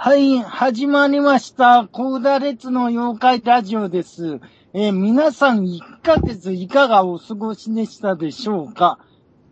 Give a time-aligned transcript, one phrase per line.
[0.00, 1.88] はい、始まりました。
[1.90, 4.38] コーダ列の妖怪ラジオです。
[4.72, 9.00] えー皆さん1ヶ月いかがお過ごしでしたでしょうか？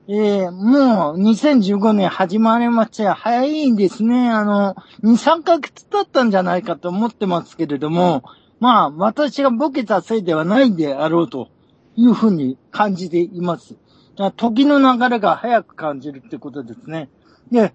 [0.07, 4.31] えーもう2015年始まりまして、早いんですね。
[4.31, 8.23] あの、2、3ヶ月経ったんじゃないかと思ってますけれども、
[8.61, 11.49] まあ、私がボケたせいではないであろうと
[11.97, 13.75] いうふうに感じています。
[14.37, 17.11] 時の流れが早く感じるってことですね。
[17.51, 17.75] で、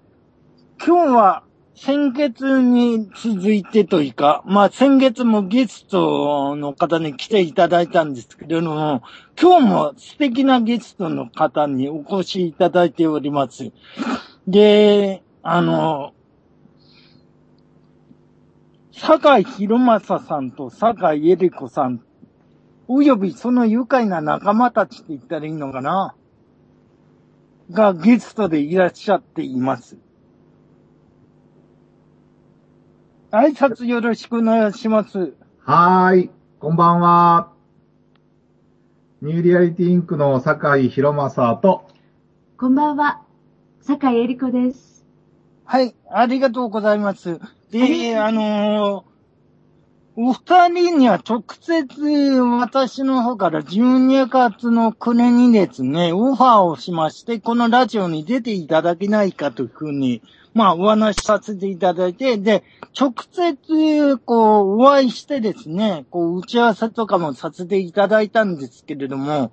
[0.80, 1.44] 今日は
[1.76, 9.02] 先月に続いてというか、まあ先月もゲストの方に来ていただいたんですけれども、
[9.42, 13.72] 今日も素敵なゲストの方にお越しいただいております。
[14.48, 16.14] で、あの、
[18.92, 22.02] 坂井博正さんと坂井恵理子さん、
[22.88, 26.16] およびその愉快な仲間たちって言ったらいいのかな
[27.72, 29.98] がゲストでいらっしゃっています。
[33.34, 35.36] 挨拶よろしくお願いします。
[35.60, 36.30] はーい、
[36.60, 37.54] こんばんは。
[39.22, 41.88] ニューリアリティインクの坂井博正と、
[42.58, 43.22] こんばんは、
[43.80, 45.06] 坂井恵理子です。
[45.64, 47.40] はい、ありがとうございます。
[47.72, 49.12] で、があのー
[50.18, 51.86] お二人には直接
[52.60, 60.22] 私の方から12月の暮れにですね、オファーをしまして、このラジオに出ていただけないかというふうに、
[60.54, 62.64] まあお話しさせていただいて、で、
[63.00, 69.52] 直接こうお会いしてですね、こう打ち合わせとかもさせていただいたんですけれども、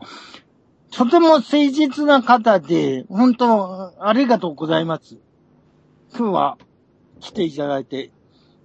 [0.91, 5.19] とても誠実な方で、本当ありがとうございます。
[6.17, 6.59] 今日は
[7.21, 8.11] 来ていただいて。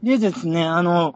[0.01, 1.15] でですね、あの、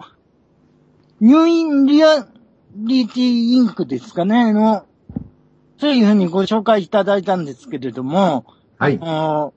[1.20, 2.28] ニューインリア
[2.76, 4.86] リティインクですかね、あの、
[5.80, 8.46] そういうふうにご紹介いただいたんですけれども、
[8.78, 9.54] はいあ、の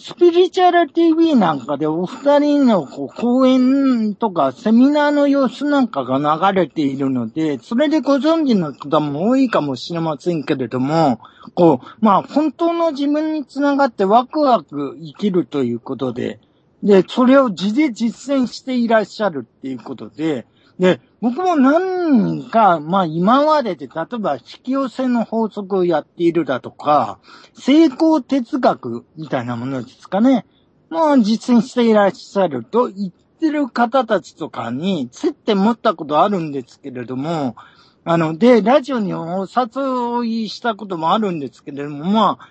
[0.00, 11.18] スピリチュアル TV なんかでお二人のこう講演とかセミナーの様子なんかが流れているので、それでご存知の方も多いかもしれませんけれども、
[11.54, 16.38] こう、まあ本当の自分につながってワクワク生きるということで、
[16.84, 20.46] で、それを字で実践していらっしゃるっていうことで、
[20.78, 27.18] で、僕も何人か、まあ今までで、例えば引き寄せの法則をやっているだとか、
[27.54, 30.46] 成功哲学みたいなものですかね。
[30.90, 37.56] もう実践していらっしゃると言ってる方たちとかに接点持ったことあるんですけれども、
[38.04, 42.48] あの、で、ラジオにお誘いしたこともあるんですけれども、まあ、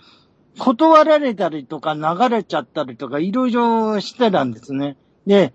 [0.59, 4.97] 断られたりとか流れちゃったりとかいろいろしてたんですね。
[5.25, 5.53] で、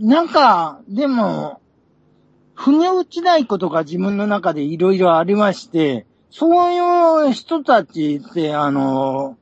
[0.00, 1.60] なんか、でも、
[2.54, 9.38] 腑に落ちないことが自分の中でいろいろありまして、そういう人たちって、あの、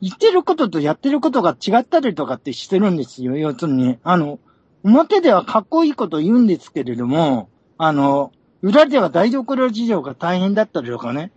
[0.00, 3.36] 言ってることとやってることが違ったりとかってしてるんですよ。
[3.36, 4.38] 要するに、あの、
[4.82, 7.48] 表ではかっこいいこと言うんですけれども、
[7.78, 8.32] あの、
[8.62, 11.30] 裏では台所事情が大変だったりとかね、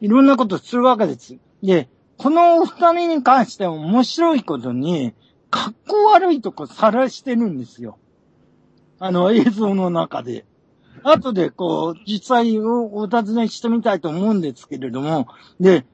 [0.00, 1.36] いろんなことするわけです。
[1.62, 5.14] で、このお二人に関しては面白いことに、
[5.50, 7.98] 格好悪いとこ晒してるんですよ。
[8.98, 10.44] あの 映像の中で。
[11.02, 15.28] 後でこう、実際をお尋ねしてみたいと思うんですけれども、
[15.58, 15.86] で、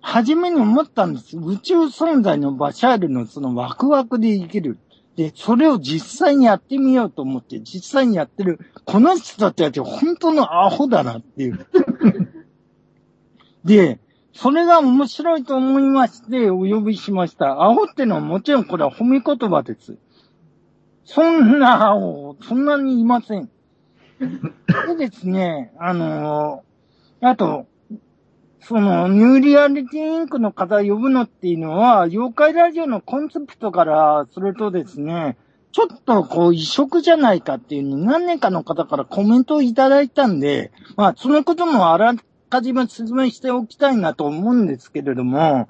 [0.00, 1.36] 初めに思ったんです。
[1.36, 4.78] 宇宙存在のバシャールのそのワクワクで生きる。
[5.16, 11.66] で、それを実際にやってみようと思って、実際にやってる、この人たちは本当のアホだなっていう。
[13.64, 13.98] で、
[14.40, 17.64] それが面白いと思いまして、お呼びしました。
[17.64, 19.96] アホってのはもちろんこれは褒め言葉です。
[21.04, 23.50] そんなアホ、そんなにいません。
[24.96, 26.62] でですね、あの
[27.20, 27.66] あと、
[28.60, 35.36] その、ニューリアリティインクの方呼ぶのっていうのは、妖怪ラジオのコンセプトからするとですね、
[35.72, 42.14] ちょっとこう異色じゃないかっていうのに何年かの方からコメントをいただいたんで、まあそのこともあら
[42.48, 45.68] かじめ説明しておきたいなと思うんですけれども、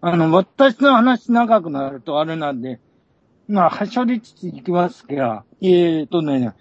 [0.00, 2.80] あの、私の話長くなるとあれなんで、
[3.48, 6.54] まあ、はしょりつついきますが、えーとね、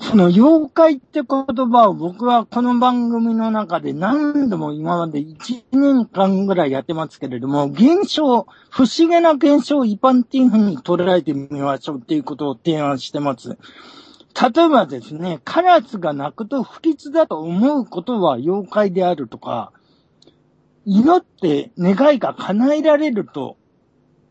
[0.00, 13.56] その妖怪って言葉を僕はこの番組の中で何度も今まで1年間ぐらいやってますけれども、現象、不思議な現象を一般っていうふうに捉えてみましょうっていうことを提案してます。
[14.40, 19.72] 例えばですね、カラスが鳴くと不吉だと思うことは妖怪であるとか、
[20.84, 23.56] 祈って願いが叶えられると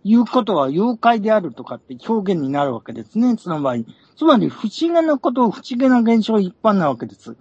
[0.05, 3.83] いうことは妖怪であるとかって表現になるわけですね、その場合。
[4.15, 7.35] つまり不思議なことを不思議な現象一般なわけです。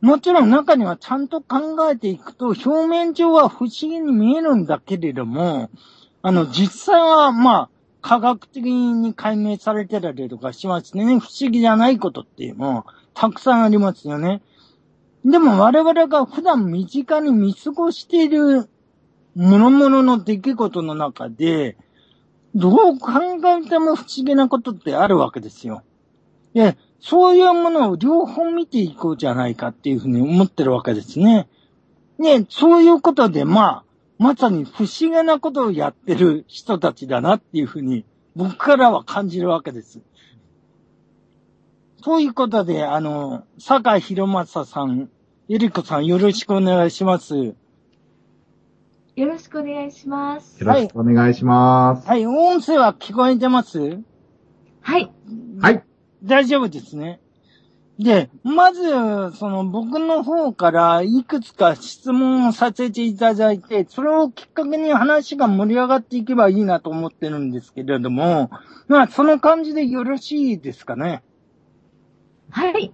[0.00, 5.70] もちろん中にはちゃんと考えていくと、表面上は不思議に見えるんだけれども、
[6.22, 7.70] あの、実際は、まあ、
[8.02, 11.04] 科学的に解明されてたりとかしますね。
[11.20, 14.42] 不思議じゃないことっていうのも、たくさんありますよね。
[15.24, 18.68] でも我々が普段身近に見過ごしている
[19.36, 21.76] 諸々の出来事の中で、
[22.54, 23.10] どう考
[23.44, 25.82] えても不思議なことってあるわけですよ。
[26.54, 31.48] で、そういうものを両方見ていこうじゃないかっていうふうに思ってるわけですね。
[32.18, 33.84] で、そういうことで、まあ、
[34.18, 38.04] まさに不思議なことをやってる人たちだなっていうふうに、
[38.36, 40.00] 僕からは感じるわけです。
[42.04, 45.08] そういうことで、あの、坂井博正さん、
[45.48, 47.54] ゆりこさんよろしくお願いします。
[49.14, 50.58] よろしくお願いします。
[50.64, 52.08] よろしくお願いします。
[52.08, 53.98] はい、はい、音声は聞こえてます？
[54.80, 55.12] はい。
[55.60, 55.84] はい。
[56.24, 57.20] 大丈夫ですね。
[58.02, 58.82] で、まず、
[59.36, 68.50] その僕の方からいくつか質問をさせていただいて、それをきっかけに話が盛り上がっていけばいいなと思ってるんですけれども、
[68.88, 71.22] まあ、その感じでよろしいですかね？
[72.50, 72.92] はい。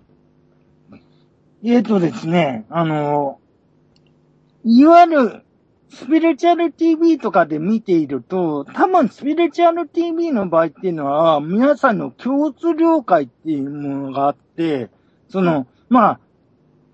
[1.64, 3.40] えっ、ー、とですね、あの、
[4.64, 5.42] いわゆる、
[5.90, 14.90] スピリチュアル TV とかで見ていると、多分スピリチュアル TV の場合っていうのは、皆さんの共通了解っていうものがあって、
[15.28, 16.20] その、まあ、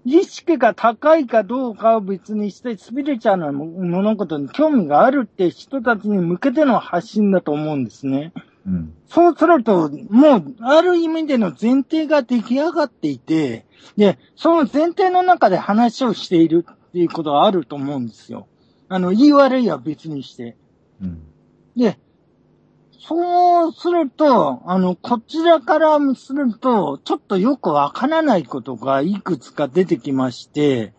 [0.05, 8.33] 意識が高いかどうかを別にして、スピリチュアルな物事に興味があるって人たちに向けての発信だと思うんですね。
[8.67, 13.67] うん、そうすると、もう、ある意味での前提が出来上がっていて、
[13.97, 18.47] で、その前提の中で話をしているっていうことはあると思うんですよ。
[18.89, 20.57] あの、言い悪いは別にして。
[21.03, 21.23] うん、
[21.77, 21.99] で、
[23.07, 30.95] そうすると、あの、こちらからすると、ちょっとよくわからないことがいくつか出てきまして、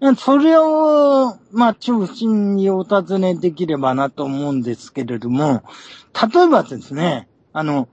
[0.00, 5.62] うん、それを、まあ、中心にお尋ねできればなと思うんですけれども、
[6.34, 7.88] 例えばですね、あの、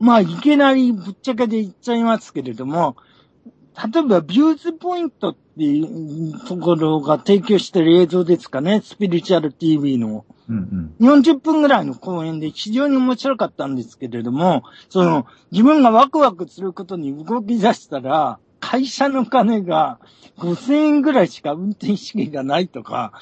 [0.00, 2.96] まあ、いきなりぶっちゃけで言っちゃいますけれども、
[3.76, 10.24] 例えば、ビューズポイントっていうところが提供してる映像ですかね、スピリチュアル TV の。
[10.48, 19.98] うんうん、40分ぐらいの講演で非常に面白かったんですけれども、その、自分がワクワクすることに動き出したら、会社の金が
[20.38, 23.12] 5000円ぐらいしか運転資金がないとか、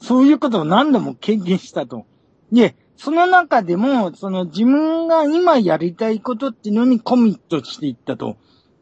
[0.00, 2.06] そういうことを何度も経験したと。
[2.50, 8.36] で、その中でも、その自分が今やりたいことっていうのにコミットしていったと。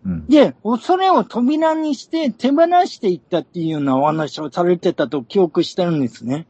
[0.05, 6.47] うん、で、恐れを扉にして手放していったっていうようなお話をされてたと記憶してるんですね。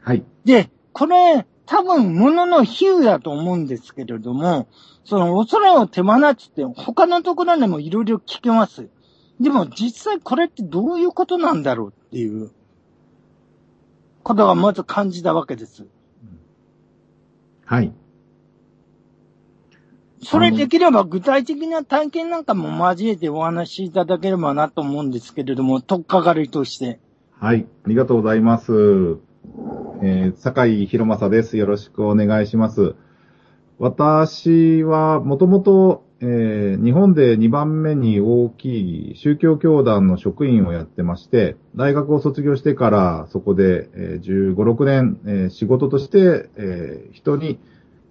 [0.00, 0.24] はい。
[0.44, 4.66] で、これ、多分、ものの比喩だと思うんですけれども、
[5.04, 8.88] その恐れを手放すって他のところでもいろいろ聞けます。
[9.38, 12.50] でも実際これってどういうことなんだろうっていう
[14.24, 15.86] ことがまず感じたわけです。
[17.64, 17.92] はい。
[20.24, 26.98] それできれば具体的な体験なんかも交えてお話しいただければなと思うんですけれども、とっかかりとして。
[27.38, 27.66] はい。
[27.84, 29.18] ありがとうございます。
[30.00, 31.56] えー、坂井博正です。
[31.56, 32.94] よろしくお願いします。
[33.78, 47.58] 私はもともと、えー、日本で2番目に大きい宗教教団の職員をやってまして、大学を卒業してからそこで、えー、15、6年、えー、仕事として、え、人に、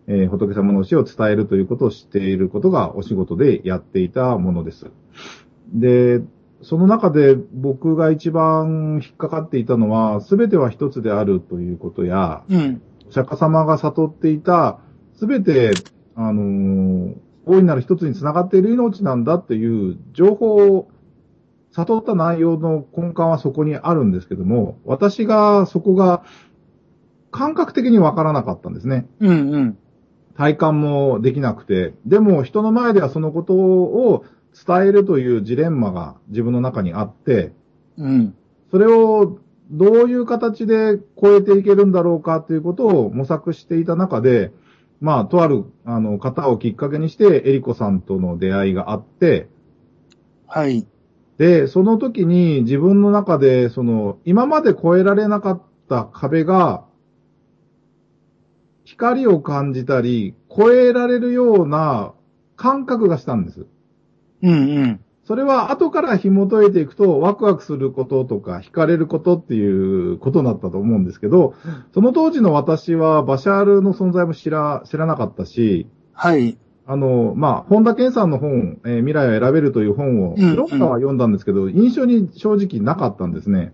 [0.07, 4.88] え、仏様の教えを伝えるということを知っていることがお仕事でやっていたものです。
[5.73, 6.21] で、
[6.61, 14.80] その中で僕が一番引っかかっていたのは、すべては一つであるということや、うん、お釈迦様が悟っていた、
[15.16, 15.73] すべて、
[16.16, 20.90] あのー、大いなる一つにつながっている命なんだっていう情報を
[21.71, 26.23] 悟った内容の根幹はそこにあるんですけども、私がそこが
[27.31, 29.07] 感覚的にわからなかったんですね。
[29.19, 29.78] うんうん。
[30.35, 34.26] 体感もできなくて、でも人の前ではそのことを
[34.66, 37.54] 伝えるというジレンマが自分の中にあって、
[37.97, 38.35] うん。
[38.71, 44.52] それをどういう形で超えていけるんだろうかということを模索していた中で、
[44.99, 49.47] まあ、とある、あの、方をきっかけにして、エリコさんとの出会いがあって、
[50.47, 50.87] はい。
[51.37, 56.85] で、その時に自分の中で、その、今まで超えられなかった壁が、
[58.85, 62.14] 光を感じたり、超えられるような
[62.56, 63.68] 感覚がしたんです。
[64.41, 64.99] うんうん。
[65.27, 71.53] それは後から紐解いていくと、ワクワクすることとか、惹かれることっていうことだったと思うんですけど、
[71.94, 76.57] その当時の私はバシャールの存在も知ら、知らなかったし、はい。
[76.85, 83.73] あの、まあ、本田健さんの本、えー、未来を選べるという本を、広川は読んだんですけど、印象に正直なかったんですね。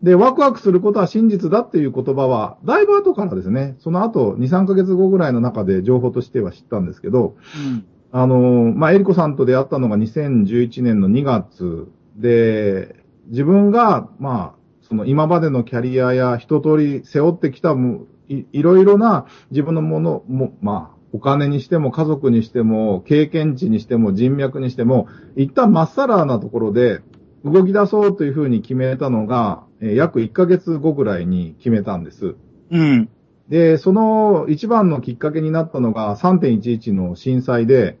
[0.00, 7.34] で、ワクワクすることは真実だっていう言葉は、だいぶ後からですね、その後、2、3ヶ月後ぐらいの中で情報としては知ったんですけど、
[7.66, 7.84] うん。
[8.12, 12.96] あの、まあ、エリコさんと出会ったのが2011年の2月で、
[13.28, 27.00] 自分が、まあ、その今までのキャリアや一通り背負ってきたもいいろいろな自分のものも、まあ、お金にしても家族にしても経験値にしても人脈にしても、一旦まっさらなところで
[27.44, 32.34] 動き出そうというふうに決めたのが、えー約1ヶ月後ぐらいに決めたんです。
[32.70, 33.08] うん。
[33.48, 37.98] で、その一番のきっかけになったのが3.11の震災で、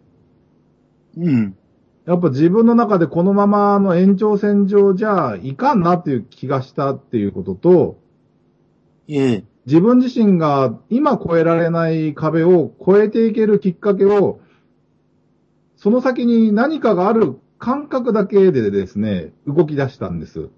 [1.16, 1.56] うん。
[2.06, 7.98] やっぱ自分の中でこのままの延長線上じゃいかんなっていう気がしたっていうことと、
[9.08, 9.44] ええ。
[9.66, 14.40] 自分自身が今越えられない壁を越えていけるきっかけを、
[15.76, 20.48] その先に何かがある感覚だけでですね、動き出したんです。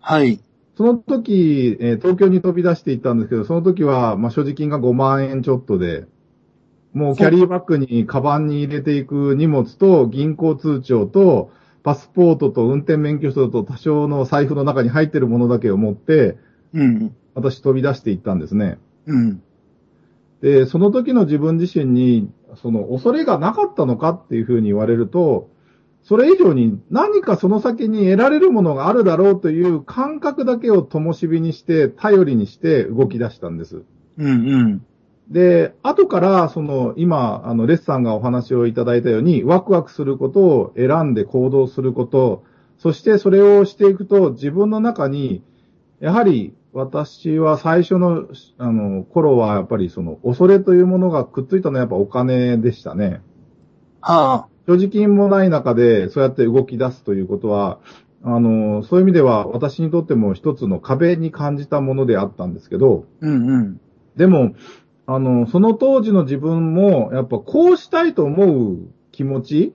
[0.00, 0.40] はい。
[0.76, 6.06] その時、えー東京に飛び出していったんですけど、その時は、まあ、所持金が5万円ちょっとで、
[6.96, 11.50] もうキャリーバッグに、カバンに入れていく荷物と、銀行通帳と、
[11.82, 16.38] パスポートと運転免許証と多少の財布の中に入ってるものだけを持って、
[16.72, 17.14] うん。
[17.34, 18.78] 私飛び出していったんですね。
[19.04, 19.42] うん。
[20.40, 25.50] で、その時の自分自身に、その恐れがなかったのかっていうふうに言われると、
[26.02, 33.82] それ以上に何かその先に得られるものがあるだろうという感覚だけを灯火にして、頼りにして動き出したんです。
[34.16, 34.26] うん。
[34.26, 34.86] うん。
[35.30, 42.44] で、後から、その、今、あの、レッサンがお話をいただいたように、ワクワクすることを選んで行動すること、
[42.78, 45.42] そしてそれをしていくと、自分の中に、
[46.00, 48.26] やはり、私は最初の、
[48.58, 53.22] あの、頃は、やっぱりその、恐れというものがくっついたのはやっぱお金でしたね。
[54.00, 54.48] はあ。
[54.66, 57.78] 所持金もない中で、そうやって動き出すということは、
[58.22, 63.46] あの、そういう意味では、私にとっても一つの壁に感じたものであったんですけど、うん。
[63.48, 63.80] うん。
[64.16, 64.54] でも、
[65.06, 68.78] あの、その当時の自分も、やっぱこうしたいと思う
[69.12, 69.74] 気持ち、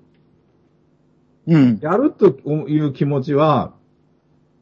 [1.48, 1.80] うん。
[1.82, 2.28] やると
[2.68, 3.74] いう気持ちは、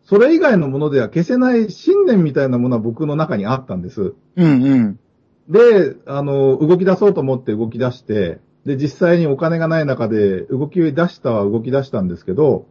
[0.03, 4.13] それ以外のものでは消せない信念みたいなものは僕の中にあったんです。
[4.35, 4.63] うん。
[4.63, 4.99] うん。
[5.49, 12.65] で、あの、動き出そうと思って動き出して、で、実際にお金がない中で動き出したは動き出したんですけど、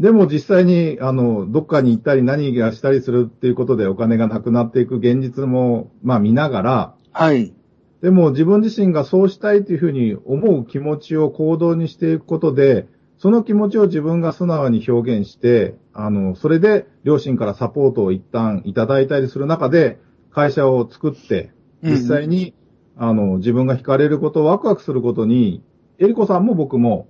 [0.00, 7.52] でも実際に、あの、どっかに行ったり何がしたりするっていうことでお金がなくなっていく現実も、まあ見ながら、はい。
[8.00, 12.88] でも自分自身がそうしたいというふうに思う気持ちを行動にしていくことで、
[13.18, 21.52] その気持ちを自分が素直に表現して、あの、それで両親からサポートを一旦いただいたりする中で、会社を作って、
[21.82, 22.54] 実際に、
[22.96, 25.62] あの、自分が惹かれること、ワクワクすることに、
[25.98, 27.08] エリコさんも僕も、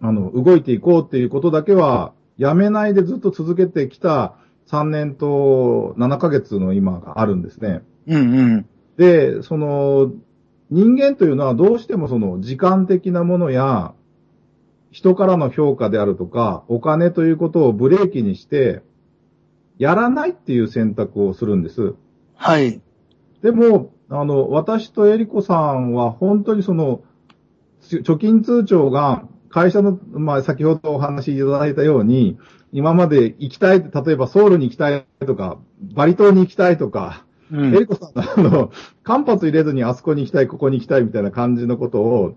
[0.00, 4.36] あの、動いていこうっていうことだけは、やめないでずっと続けてきた
[4.68, 7.82] 3年と7ヶ月の今があるんですね。
[8.06, 8.16] うん。
[8.16, 8.66] うん。
[8.96, 10.12] で、その、
[10.70, 13.94] 人間というのはどうしてもその時間的なものや、
[14.90, 18.82] 人からの評価であるとか、お金ということをブレーキにして、
[19.78, 21.94] やらないっていう選択をするんです。
[22.34, 22.80] はい。
[23.42, 27.02] でも、あの、私とエリコさんは本当にその、
[27.80, 32.38] つ貯金通帳が会社の、まあ、先ほどお話しいただいたように、
[32.72, 35.58] 今まで行きたい、例えばソウルに行きたいとか、
[35.94, 38.70] バリ島に行きたいとか、うんエリコさんが、あの、
[39.02, 42.36] 間髪入れずにあそこに行きたい、ここに行きたいみたいな感じのことを、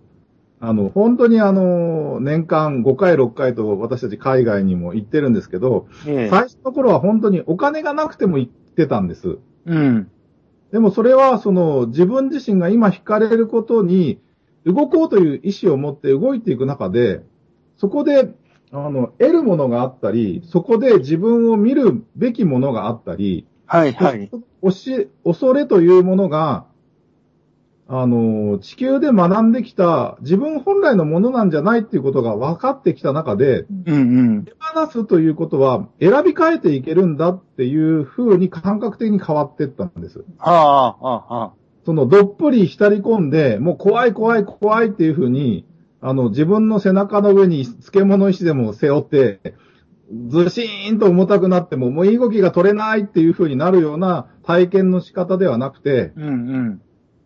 [0.61, 9.39] あの、本当にあの、年間5回、6回と私たち海外にも行ってるんですけど、ええ最初の頃は本当にお金がなくても行ってたんです。
[9.65, 10.09] うん。
[10.71, 14.19] でもそれはその自分自身が今惹かれることに
[14.65, 17.23] 動こうという意思を持って動いていく中で、
[17.77, 18.33] そこで、
[18.71, 23.93] あの、得るものがあったり、そこで自分を見るべきものがあったり、はい。
[23.93, 24.29] はい。
[24.61, 26.65] おし、恐れというものが、
[27.93, 33.93] あの、地球で学んできた自分本来のものなんじゃないっていうことが分かってきた中で、うん。
[33.93, 34.45] うん。
[34.45, 40.19] 手放すということは選び変えていけるんだっていう風に感覚的に変わっていったんです。
[40.37, 41.60] はあ、はあ、はあ。
[41.85, 45.65] そのどっぷり浸り込んで、もう怖い怖い怖いっていう風に、
[45.99, 49.55] あの自分の背中の上に漬物石でも背負って、
[50.27, 56.81] ずしーんと重たくなっても、もう身動きが取れないっていう風になるような体験の仕方ではなくて、うん。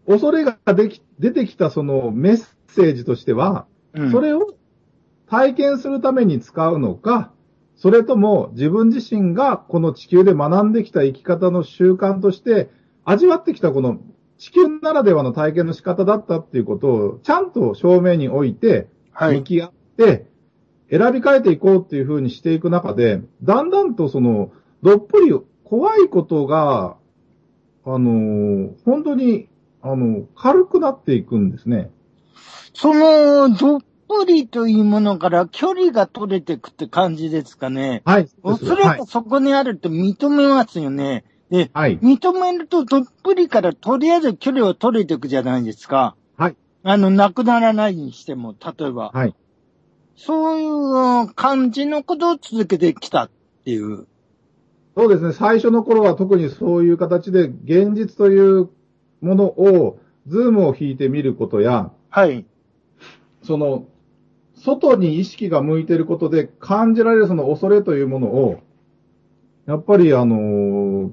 [0.07, 4.11] 恐れができ出てきたそのメッセージとしては、うん。
[4.11, 4.55] それを
[5.27, 7.31] 体験するために使うのか、
[7.75, 12.69] それとも自分自身がこの地球で学んできた生き方の習慣として
[13.03, 13.99] 味わってきたこの
[14.37, 19.37] 地球ならではの体験の仕方だったっていうことをちゃんと正面に置いてはい。
[19.37, 20.27] 向き合って、
[20.91, 24.51] 選び替えていこうっていう風にしていく中で、だんだんとその、
[24.83, 26.97] どっぷり怖いことが、
[27.85, 29.47] あの、本当に、
[29.81, 31.91] あの、軽くなっていくんですね。
[32.73, 38.01] その、どっぷりというものから距離が取れていくって感じですかね。
[38.05, 38.27] はい。
[38.43, 41.23] おそらくそこにあると認めますよね。
[41.49, 41.99] で、はい。
[41.99, 46.15] 認めるとどっぷりからとりあえず距離を取れていくじゃないですか。
[46.37, 46.55] はい。
[46.83, 49.11] あの、なくならないにしても、例えば。
[49.13, 49.35] はい。
[50.15, 53.29] そういう感じのことを続けてきたっ
[53.65, 54.07] ていう。
[54.95, 55.33] そうですね。
[55.33, 58.69] 最初の頃は特にそういう形で、現実という
[59.21, 62.45] ものを、ズームを引いてみることや、はい。
[63.43, 63.85] その、
[64.55, 68.61] 外に意識が向いていることで感じられるその恐れというものを、
[69.67, 71.11] やっぱりあの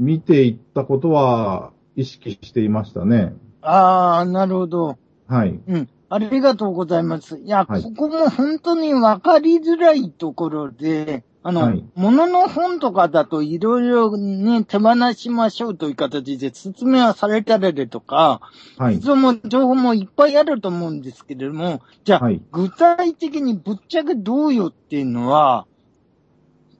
[0.00, 3.34] 見ていったことは意識していましたね。
[3.60, 4.98] ああ、なるほど。
[5.28, 5.60] はい。
[5.68, 5.88] うん。
[6.08, 7.38] ありがとうございます。
[7.38, 18.40] いや、はいここも本当にわかりづらいところで、あの、はいものの本とかだといろいろね、手放しましょうという形で説明はされたりとか、
[18.78, 19.02] はい。
[19.02, 25.66] その情報もいっぱいあると思うんですけれども、じゃあ、はい具体的にぶっちゃけどうよっていうのは、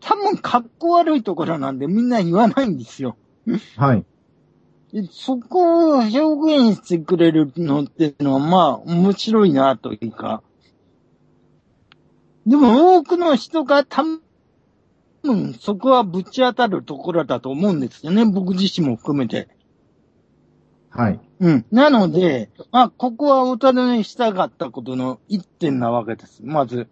[0.01, 3.17] 多分格好悪いところなんでみんな言わないんですよ。
[3.77, 4.05] はい。
[4.93, 10.43] でそこを表現してくれるのっていうのは、まあ、面白いなというか。
[12.47, 14.03] でも多くの人が多
[15.23, 18.25] 分そこはぶち当たるところだと思うんですよね。
[18.25, 19.49] 僕自身も含めて。
[20.91, 21.21] はい。
[21.39, 21.67] うん。
[21.71, 26.41] なので、まあ、ここはお尋ねしたかったことの一点なわけです。
[26.43, 26.89] まず。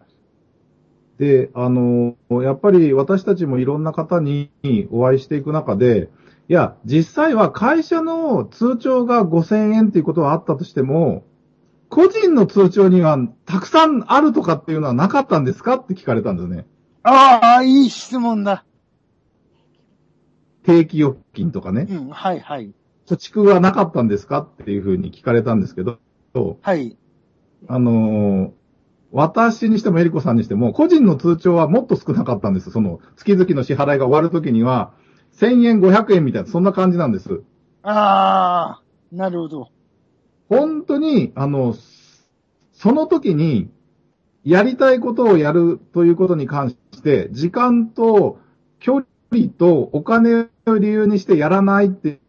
[1.19, 4.51] で、あの、やっぱり私たちもいろんな方に
[4.91, 6.11] お会いしていく中で、
[6.49, 11.25] いや、実際は会社の通帳が5000円っていうことはあったとしても、
[11.91, 15.77] 個人の通帳にはたくさんあるとかっていうのはなかったんですか？
[15.77, 16.67] って聞かれたんですね。
[17.03, 18.65] ああ、いい質問だ。
[20.65, 21.87] 定期預金とかね。
[21.89, 22.73] うん、はいはい。
[23.07, 24.41] 貯蓄はなかったんですか？
[24.41, 25.99] っていうふうに聞かれたんですけど、
[26.63, 26.97] はい。
[27.67, 28.58] あのー
[29.11, 32.71] 私にしてもエリコさんにしても、個人の通帳はもっと少なかったんです。
[32.71, 34.93] その、月々の支払いが終わるときには、
[35.37, 37.43] 1000円、500円みたいな、そんな感じなんです。
[37.83, 39.69] ああ、なるほど。
[40.49, 41.75] 本当に、あの、
[42.73, 43.71] その時に、
[44.45, 48.39] やりたいことをやるということに関して、時間と
[48.79, 52.21] 距離とお金を理由にしてやらないって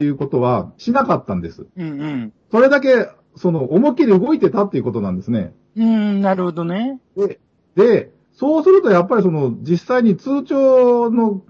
[0.00, 1.66] いうことはしなかったんです。
[1.76, 2.32] うんうん。
[2.50, 5.54] それだけ、その、思いっきり動いてたっていうことなんですね。
[5.76, 7.00] うん、なるほどね。
[7.16, 7.40] で、
[7.74, 11.42] で、そうするとやっぱりその、実際に通帳の、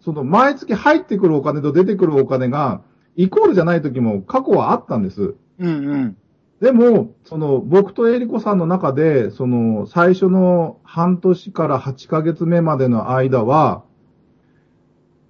[0.00, 2.82] その、毎月入ってくるお金と出てくるお金が、
[3.16, 5.34] イコールじゃない時も過去はあったんです。
[5.58, 6.16] うんうん。
[6.60, 13.84] でも、その、僕とエリコさんの中で、その、最初の半年から8ヶ月目までの間は、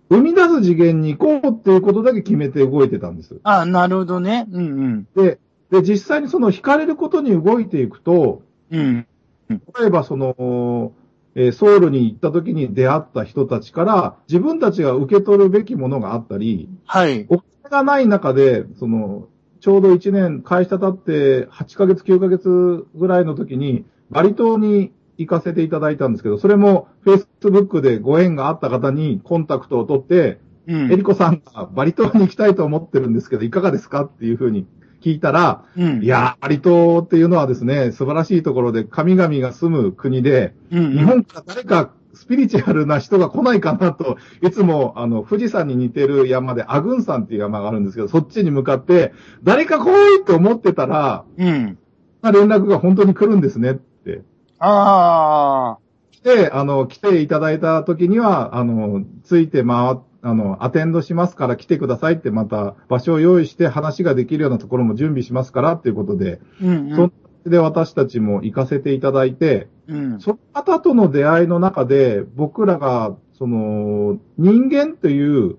[0.09, 3.41] 生み出す次元に行こうっていうことだけ決めて動いてたんです。
[3.43, 4.47] ああ、なるほどね。
[4.53, 5.09] うんうん。
[5.17, 9.07] で、で、実際にその惹かれることに動いていくと、うん。
[9.49, 10.93] 例えばその、
[11.35, 17.27] えーソウルに行った時に出会った人たちから、自分たちが受け取るべきものがあったり、はい。
[17.29, 19.29] お金がない中で、その、
[19.61, 30.93] ちょうど1年、会社経って8ヶ月、9ヶ月ぐらいの時に、バリ島に行かせていただいたんですけど、それも Facebook でご縁があった方にコンタクトを取って、うん。
[30.93, 34.05] エリコさんがバリ島に行きたいと思ってるんですけど、いかがですか？
[34.05, 34.67] っていうふうに
[35.03, 36.03] 聞いたら、うん。
[36.03, 40.99] いや、バリ島っていうのはですね、素晴らしいところで神々が住む国で、うんうん。
[40.99, 51.79] 日本から誰かスピリチュアルな人が来ないかなと、いつも、あの、富士山に似てる山で、アグン山っていう山があるんですけど、そっちに向かって、誰か来いと思ってたら、うん。
[52.23, 54.23] まあ連絡が本当に来るんですねって。
[54.59, 55.79] ああ。
[56.25, 66.97] で、あの、来ていただいた時には、あの、ついて回っあの、アテンドしますから来てくださいって、また場所を用意して話ができるようなところも準備しますからっていうことで、うんうん。
[66.97, 67.13] そ
[67.45, 70.21] れで私たちも行かせていただいて、うん。
[70.21, 75.59] その方との出会いの中で、僕らが、その、人間という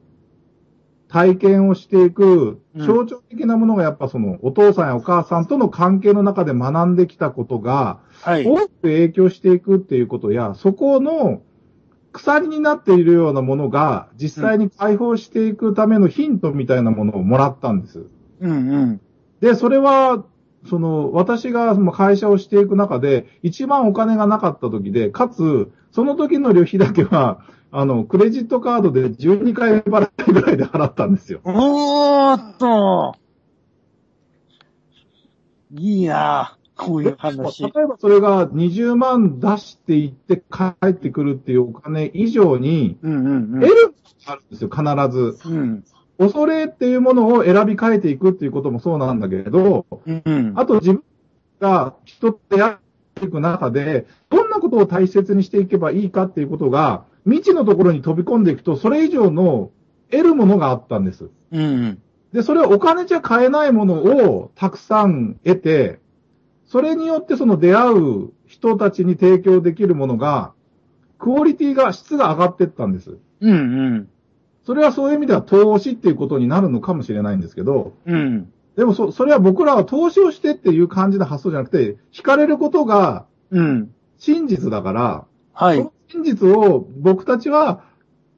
[1.08, 8.46] 体験をしていくうん象徴的なものがやっぱその、お父さんやお母さんとの関係の中で学んできたことが、はい。
[8.46, 11.42] 大きく影響していくっていうことや、そこの
[12.12, 18.06] 鎖になっているようなものが、実際に解放していくためのヒントみたいなものをもらったんです。
[18.40, 19.02] うんうん。
[19.42, 20.26] で、それは、
[20.68, 27.40] その、私がその会社をしていく中で、一番お金がなかった時で、かつ、その時の旅費だけは、
[27.72, 31.42] あの、クレジットカードで12回払いぐらいで払ったんですよ。
[31.44, 33.16] おーっと。
[35.72, 37.64] いやこういう話。
[37.64, 43.96] 例えばそれが20万出していって帰ってくるっていうお金以上に、うんうん得る
[44.28, 45.50] あるんですよ、必ず。
[45.50, 45.58] うん。
[45.58, 45.84] うん。
[46.18, 50.54] 恐れっていうものを選び変えていくっていうこともそうなんだけど、うん。
[50.56, 51.04] あと自分
[51.60, 52.80] が人とやっ
[53.16, 59.72] ていく中で、どんなことを大切にしていけばいいかっていうことが、未知のところに飛び込んでいくと、それ以上の
[60.10, 61.30] 得るものがあったんです。
[61.52, 62.02] うん。
[62.34, 66.00] で、それはお金じゃ買えないものをたくさん得て、
[66.68, 70.54] それによってその出会う人たちに提供できるものが、
[71.18, 73.18] クオリティが、質が上がっていったんです。
[73.42, 73.56] うんう
[73.96, 74.10] ん。
[74.66, 78.52] それはそういう意味では投資っていうことになるのかもしれないんですけど、うん。
[78.76, 83.94] でもそ、それは僕らは投資をしてっていう感じの発想じゃなくて、惹かれることがうん。
[84.18, 85.94] 真実だから、はいその。
[86.10, 87.84] 真実を僕たちは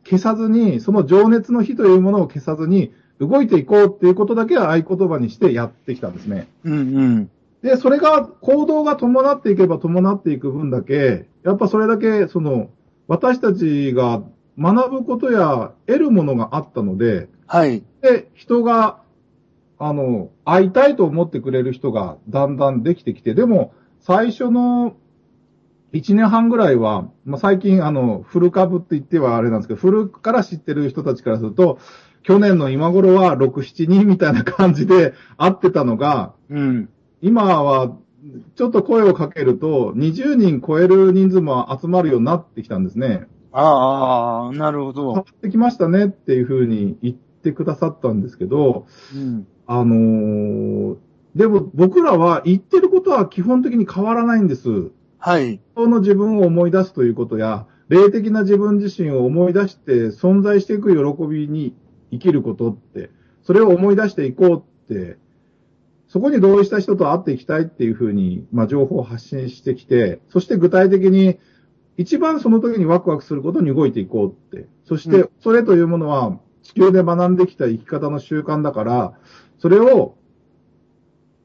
[0.05, 6.47] 消さずに、その情熱の火というものを消さずに、動いていこうっていうことだけは合言葉にしてやってきたんですね。
[6.63, 6.79] うんう
[7.19, 7.29] ん。
[7.62, 12.69] で、それが、行動が伴っていけば伴っていく分だけ、やっぱそれだけ、その、
[13.08, 14.24] 私たちが
[14.58, 17.84] 学ぶことや得るものがあったので、はい。
[18.02, 19.02] で、人が、
[19.78, 24.95] あの、会いたいと思ってくれる人がだんだんできてきて、でも、最初の
[25.93, 31.80] 1年半ぐらいは、まあ、最近、あの、フル株って言ってはあれなんですけど、フルから知ってる人たちからすると、
[32.24, 36.89] 去年の今頃は6、7人みたいな感じで会ってたのが、うん。
[37.21, 37.97] 今は、
[38.55, 43.27] ちょっと声をかけると、20人超える人数も集まるようになってきたんですね。
[43.51, 45.21] ああ、なるほ変わど。
[45.21, 49.47] ってきましたねっていうふうに言ってくださったんですけど、うん。
[49.67, 50.97] あのー
[51.36, 54.91] でも僕らは言ってることは基本的に変わらないんです。
[55.19, 55.62] はい。
[55.75, 61.75] その自分を思い出すということや、霊的な自分自身を思い出して存在していく喜びに
[62.12, 63.12] 生きることって、
[63.43, 65.17] それを思い出していこうって、
[66.10, 71.39] そこに同意した人と会っていきたいっていうふうに、まあ情報を発信してきて、そして具体的に
[71.98, 74.67] 一番その時にワクワクすることに動いていこうって。
[74.86, 79.13] そしうて、それというものは地球で学んできた生き方の習慣だから、
[79.60, 80.15] それを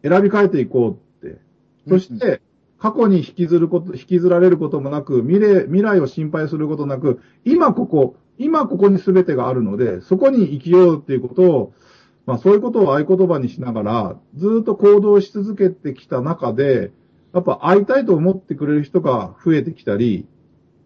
[0.03, 1.41] 選び変えていこうって。
[1.89, 2.41] そして、
[2.79, 11.73] 過去に引きずること、引きずられることもなく、未来、未来を心配することなく、今ここ、今ここに全てがあるので、そこに生きようっていうことを、
[12.27, 16.93] まあそういうことを合言葉にしながら、ずっと行動し続けてきた中で、
[17.33, 20.27] やっぱ会いたいと思ってくれる人が増えてきたり、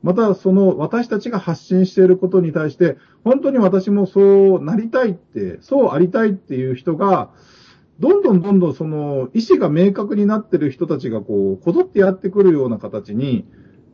[0.03, 7.31] またその私たちが発信していることに対して、本当に私もそうなりたいって、そうありたいっていう人が、
[7.98, 13.44] どんどんどんどんその意思が明確になってる人たちがこう、こぞってやってくるような形に、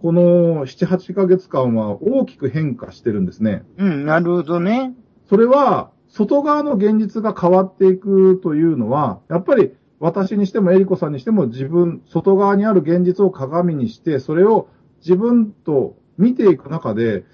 [0.02, 3.64] この7、8ヶ月間は大きく変化してるんですね。
[3.78, 4.94] うん、なるほどね。
[5.30, 14.68] それは、外側の現実が変わっていくというのは、やっぱり私にしてもエリコさんにしても自分、外側にある現実を鏡にして、それを
[15.00, 17.24] 自分と見ていく中で、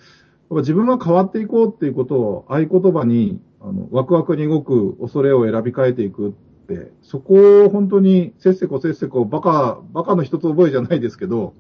[0.51, 6.33] 自分が変わっていこうっていうことを合言葉に、あの、ワクワクに動く恐れを選び変えていくっ
[6.67, 11.53] て、そこを本当にせっせこせっせこバカ、バカの一つ覚えじゃないですけど、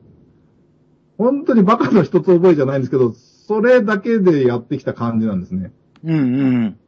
[1.18, 5.70] 本当にバカの一つ覚えじゃないんですけど、それだけでやってきた感じなんですね。
[6.02, 6.18] うんう
[6.66, 6.78] ん。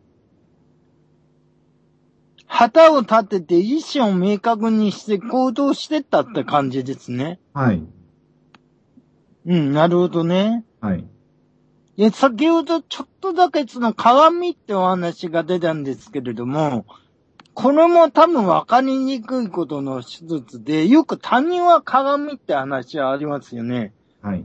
[2.55, 7.41] 旗を立てて意思を明確にして行動してったって感じですね。
[7.55, 7.83] はい。
[9.47, 10.63] うん、なるほどね。
[10.83, 11.01] はい。
[11.97, 16.85] いや、先ほどちょっとだけその鏡ってお話が出たんですけれども、
[17.55, 23.95] これも多分分かりにくいことの一つで、よく他人は鏡って話はありますよね。
[24.21, 24.45] はい。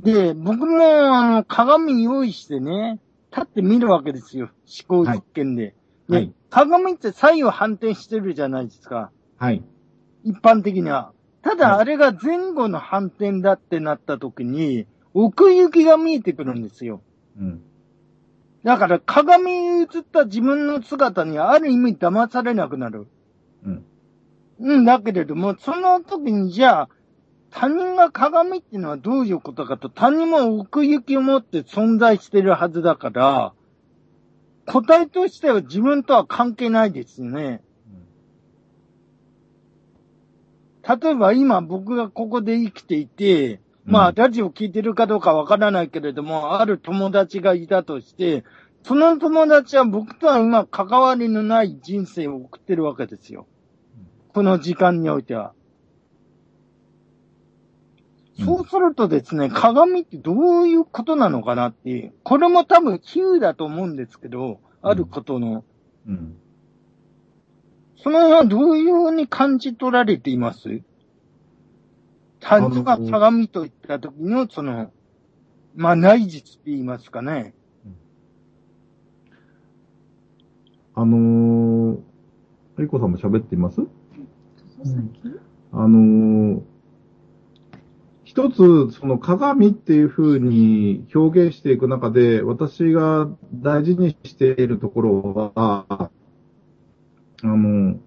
[0.00, 0.82] で、僕も
[1.16, 2.98] あの鏡用意してね、
[3.30, 4.50] 立って見るわけですよ。
[4.88, 5.66] 思考実験で。
[5.66, 5.74] で、
[6.16, 9.10] はい鏡って左右反転してるじゃないですか。
[9.38, 9.62] はい。
[10.22, 11.12] 一般的には。
[11.40, 17.00] ただはいあれが前後の反転だってなった時に、奥行きが見えてくるんですよ。
[17.38, 17.62] うん。
[18.64, 23.06] だから鏡に映った自分の姿にある意味騙されなくなる。
[23.64, 23.84] うん。
[24.60, 26.88] うん、だけれども、その時にじゃあ、
[27.50, 33.52] 他人が鏡っていうのはどういうことかと、他人も奥行きを持って存在してるはずだから、
[34.66, 37.62] 答えとしては自分とは関係ないですよね。
[40.82, 48.44] 例えば今僕がここで生きていて、まあ、うんラジオ聞いてるかどうかわからないけれども、ある友達がいたとして、
[48.84, 53.46] その友達は僕とは今関わりのない人生を送ってるわけですよ。
[54.34, 55.52] この時間においては。
[58.38, 62.14] うんそうするとですね、鏡ってどういうことなのかなっていう。
[62.22, 65.64] これも多分比喩だと思うんですけど、あることの。
[66.08, 66.36] うん。
[68.02, 70.80] その辺はどういうふうに感じ取られています？
[72.40, 74.90] 樽が鏡といった時の、その、
[75.76, 77.54] まあ、内実って言いますかね。
[80.94, 81.98] あのー、
[82.78, 83.82] リコさんも喋っています？
[85.72, 86.62] あのー、
[88.32, 96.10] 一つ、その鏡っていう風に表現していく中で、私が大事にしているところは、
[97.42, 97.98] あの、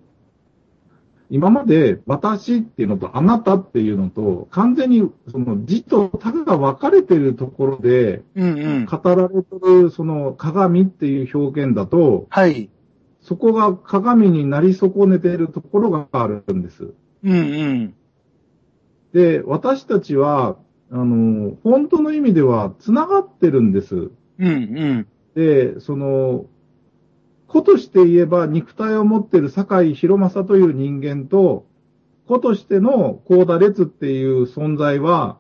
[1.29, 8.85] 今まで私っていうのとあなたっていうのと、完全にその字と他が分かれているところで、うんうん。
[8.88, 12.71] 語られてるその鏡っていう表現だと、はい。
[13.21, 16.95] そこが鏡になり損ねているところがあるんです。
[17.23, 17.35] うんう
[17.73, 17.93] ん。
[19.15, 20.58] で、私たちは、
[20.91, 23.95] あの、本当の意味では繋がってるんです。
[23.95, 24.10] う
[24.43, 25.08] んうん。
[25.36, 26.47] で、その、
[27.47, 31.65] 子として言えば肉体を持っている坂井博正という人間と、
[32.28, 35.38] 子としての高田列っていう存在は、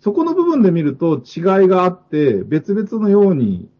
[0.00, 3.70] そこの部分で見ると違いがあって、別々のように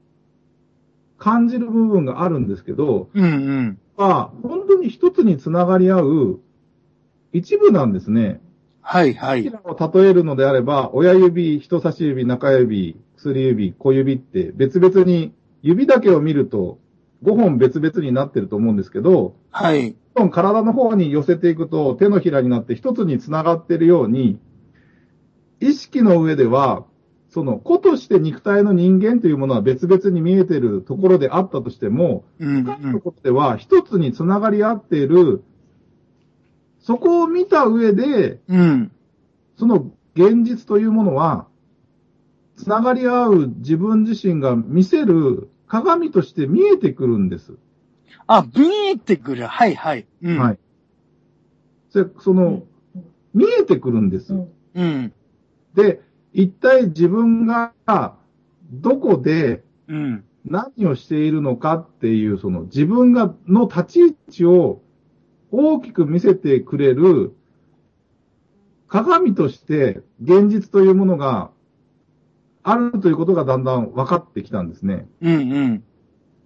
[1.19, 3.79] 感じる部分があるんですけど、うんうん。
[3.99, 6.41] まあ、本当に一つに繋がり合う
[7.35, 8.41] 一部なんですね。
[8.87, 9.49] はいはい。
[9.49, 16.79] を例えるのであれば、親指、人差し指、中指、薬指、小指って別々に指だけを見ると
[17.23, 19.97] 5本別々になってると思うんですけど、はい。
[20.31, 24.39] 体の方に寄せていくと手のひらになって一つに繋がっているように、
[25.61, 26.85] 意識の上では、
[27.31, 33.01] その子として肉体の人間というものは別々に見えているところであったとしても、うんう深いとん。
[33.01, 35.43] ころでは一つに繋がり合っている、
[36.85, 38.93] そこを見た上で、うん。
[39.57, 41.47] その現実というものは、
[42.59, 47.55] つながり合う自分自身が見せる鏡として見えてくるんです。
[48.27, 49.47] あ、見えてくる。
[49.47, 50.07] はいはい。
[50.23, 50.39] うん。
[50.39, 50.59] はい。
[51.89, 52.65] そその、
[53.33, 54.35] 見えてくるんです。
[54.75, 55.13] うん。
[55.75, 56.03] で、
[56.35, 57.73] 一体自分が
[58.71, 60.25] どこでうん。
[60.45, 64.83] 何をしているのかっていう、その自分がの立ち位置を
[65.57, 67.35] 大きく見せてくれる
[68.89, 71.51] 鏡として現実というものが
[72.63, 75.07] あるということがだんだん分かってきたんですね。
[75.21, 75.85] うんうん。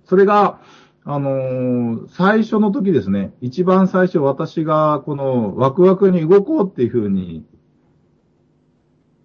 [0.04, 0.60] それが、
[1.04, 3.32] あのー最初の時ですね。
[3.40, 7.44] 一番最初私がこのワクワクに動こうっていうふうに、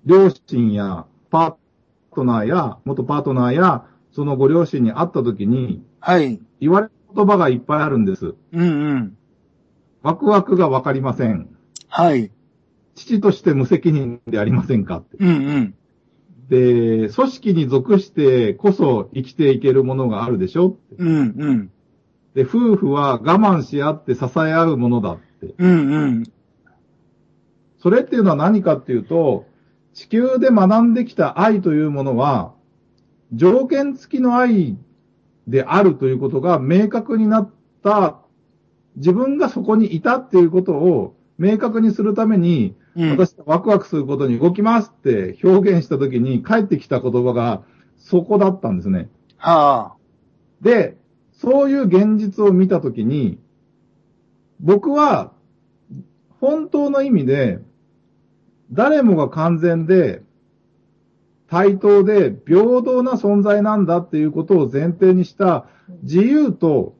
[0.06, 1.56] 両親やパー
[2.14, 6.40] トナーや、元パートナーや、そのご両親に会った時に、はい。
[6.60, 8.36] 言われる言葉がいっぱいあるんです。
[8.52, 9.18] うんうん。
[10.04, 11.50] ワクワクがわかりません。
[11.88, 12.32] はい。
[12.96, 15.18] 父として無責任でありませんかって。
[15.18, 15.76] うんうん。
[16.50, 21.72] で、組織に属してこそ生きていけるものがあるでしょうんうん。
[22.36, 25.56] で、夫婦は我慢し合って支え合うものだって。
[25.58, 26.24] うんうん。
[27.80, 29.46] それっていうのは何かっていうと、
[29.94, 32.54] 地球で学んできた愛というものは、
[33.32, 34.78] 条件付きの愛
[35.48, 37.52] であるということが明確になっ
[37.84, 38.23] た、
[38.96, 43.10] 自分がそこにいたっていうことを明確にするために、うん。
[43.12, 47.64] 私がワクワクすることに動きますって表現したときに返ってきた言葉が
[47.98, 49.10] そこだったんですね。
[49.38, 49.96] はあ。
[50.62, 50.98] で、
[51.32, 53.40] そういう現実を見たときに、
[54.60, 55.34] 僕は、
[56.40, 57.60] 本当の意味で、
[58.72, 60.24] 誰もが完全で、
[61.48, 65.68] 対等で平等な存在なんだっていうことを前提にした
[66.02, 66.96] 自由と、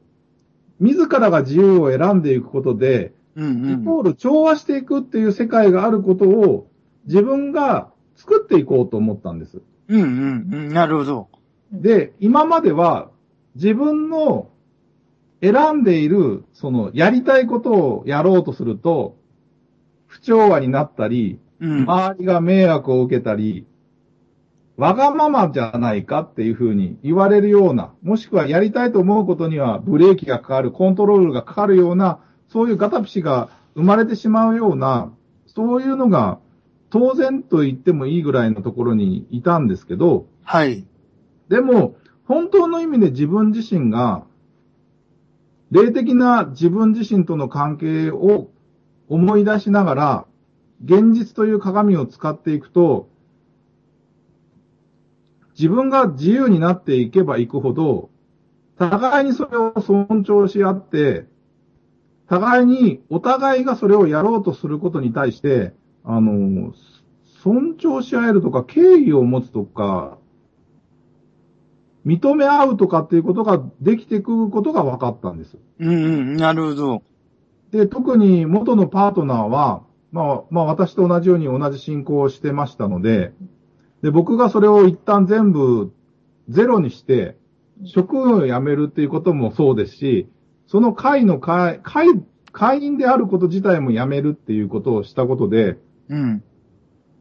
[0.80, 3.82] 自らが自由を選んでいくことで、うんうん。
[3.82, 6.68] イコール調和していくっていう世界があることを
[7.06, 9.60] 自分が作っていこうと思ったんです。
[9.88, 10.08] うんうん
[10.52, 10.68] うん。
[10.72, 11.28] なるほど。
[11.72, 13.10] で、今までは
[13.54, 14.50] 自分の
[15.42, 19.16] 選んでいる、そのやりたいことをやろうとすると、
[20.06, 21.82] 不調和になったり、うん。
[21.82, 23.66] 周りが迷惑を受けたり、
[24.76, 35.12] わがままじゃないかっていうふうに言われるような、もしくはやりたいと思うことにはブレーキがかかる、コントロールがかかるような、そういうガタピシが生まれてしまうような、
[35.46, 36.38] そういうのが
[36.90, 40.84] 当然と言ってもいいぐらいのところにいたんですけど、はい。
[41.48, 44.24] でも、本当の意味で自分自身が、
[45.70, 48.48] 霊的な自分自身との関係を
[49.08, 50.26] 思い出しながら、
[50.84, 53.08] 現実という鏡を使っていくと、
[55.56, 58.10] 自分が自由になっていけばいくほど、
[58.76, 61.26] 互いにそれを尊重し合って、
[62.28, 66.72] 互いに、お互いがそれをやろうとすることに対して、あの、
[67.42, 70.18] 尊重し合えるとか、敬意を持つとか、
[72.04, 75.56] 認め合うとかっていうことができてくることが分かったんです。
[75.78, 76.36] うんうん。
[76.36, 77.02] なるほど。
[77.70, 83.32] で、特に元のパートナーは、まあ、まあ私と同じように同じ進行をしてましたので、
[84.04, 85.90] で、僕がそれを一旦全部
[86.50, 87.38] ゼロにして、
[87.86, 90.28] 職員を辞めるっていうこともそうですし、
[90.66, 92.08] その会の会、会、
[92.52, 95.78] 会員であること自体も辞めるっていうことをしたことで、
[96.10, 96.44] うん。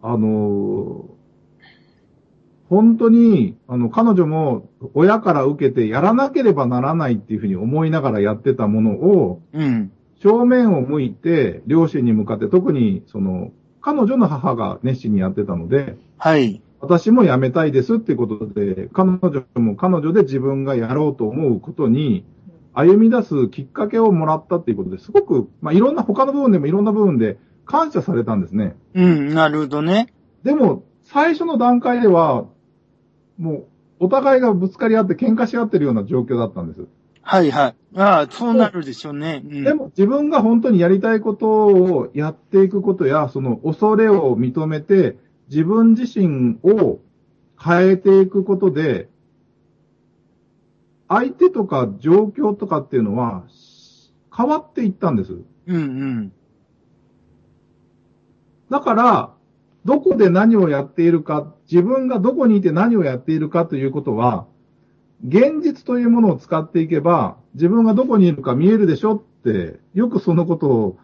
[0.02, 1.14] あのー
[2.70, 9.92] 本当に、あの、彼女も親から受けてやらなければならないっていうふうに思いながらやってたものを、うん。
[10.24, 16.64] 正面を向いて、両親に向かって、特に、その、彼女の母が熱心にやってたので、はい。
[16.84, 22.26] 私も辞めたいですっていうことで、彼女も彼女で自分がやろうと思うことに、
[22.74, 28.76] 歩み出すきっかけをもらったっていうことですごく、まあ、いろんな他の部分でもいろんな部分で感謝されたんですね。
[28.96, 30.14] うん、なるほどね。
[30.44, 32.48] でも、最初の段階では、
[33.38, 33.66] もう、
[34.00, 36.86] お互いがぶつかり合って喧嘩し合ってるような状況だったんです。
[37.22, 37.76] はいはい。
[37.96, 39.42] ああ、そうなるでしょうね。
[39.46, 45.16] うん、でも自分が本当にやりたいことをやっていくことや、その恐れを認めて、
[45.54, 47.00] 自分自身を
[47.64, 49.08] 変えていくことで、
[51.08, 53.44] 相手とか状況とかっていうのは
[54.36, 55.34] 変わっていったんです。
[55.68, 56.34] うんうん。
[58.72, 59.34] だから、
[59.86, 64.48] どこで何をやっているか、自分がどこにいて何をやっているかということは、
[65.24, 70.98] 現実というものを使っていけば、自分がどこにいるか見えるでしょって、よくそのことを、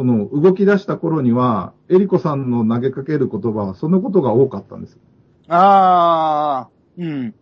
[0.00, 4.98] その動き出した頃には、エリコさんの投げかける言葉はそのことが多かったんです。
[5.46, 7.34] ああ、うん。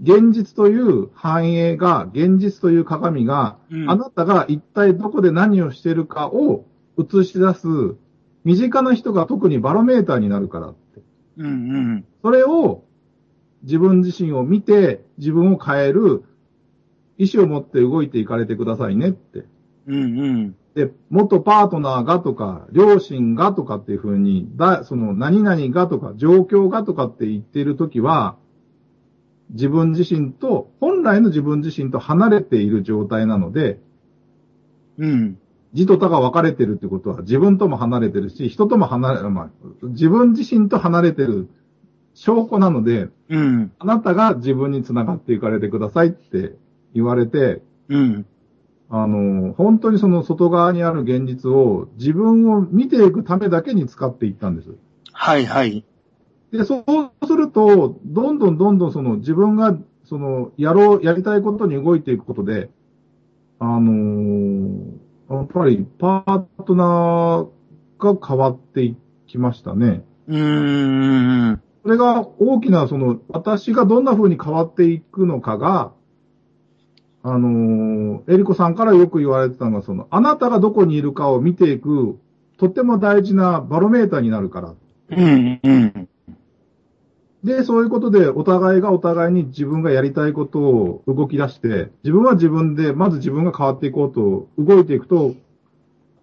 [0.00, 6.64] 現実という繁栄が、現実という鏡が、うんあなたが一体どこで何をしているかを
[6.96, 7.66] 映し出す、
[8.44, 11.02] 身近な人が特にバロメーターになるからって。
[11.38, 11.48] うんう
[11.96, 12.04] ん。
[12.22, 12.84] それを
[13.64, 16.22] 自分自身を見て自分を変える
[17.18, 19.44] 意思を持って動いていかれてくださいねって。
[19.88, 20.56] うんうん。
[20.74, 28.36] で、元パートナーがとか、両親がとかっていうふうに、だ、その何々がとか、状況がとかって言っているときは、
[29.50, 33.78] 自分自身と、本来の自分自身と離れている状態なので、
[34.98, 35.38] うん。
[35.74, 39.50] 自と他が分かれてるってことは自分とも離れてるし、人とも離れ、まあ、
[39.82, 41.48] 自分自身と離れてる
[42.14, 43.72] 証拠なので、うん。
[43.78, 46.56] あなたが自分につながっていかれてくださいって
[46.94, 48.26] 言われて、うん。
[48.96, 54.68] あの、本当にその外側にある現実を自分を見ていくためだけに使っていったんです。
[55.12, 55.84] はいはい。
[56.52, 62.70] で、そうすると、どんどんどんどんその自分が、その、やろう、やりたいことに動いていくことで、
[63.58, 70.04] あのーやっぱりパートナーが変わっていきましたね。
[70.28, 71.62] うーん。
[71.82, 75.92] それが大きな、その、私がどんな風に変わっていくのかが、
[77.26, 82.18] あのーエリコさんからよく言われてたのが、その、あなたがどこにいるかを見ていく、
[82.58, 84.74] とっても大事なバロメーターになるから。
[85.10, 86.08] うんうん。
[87.42, 95.34] で、そういうことで、お互いがお互いに自分がやりたいことを動き出して、自分は自分で、まず自分が変わっていこうと動いていくと、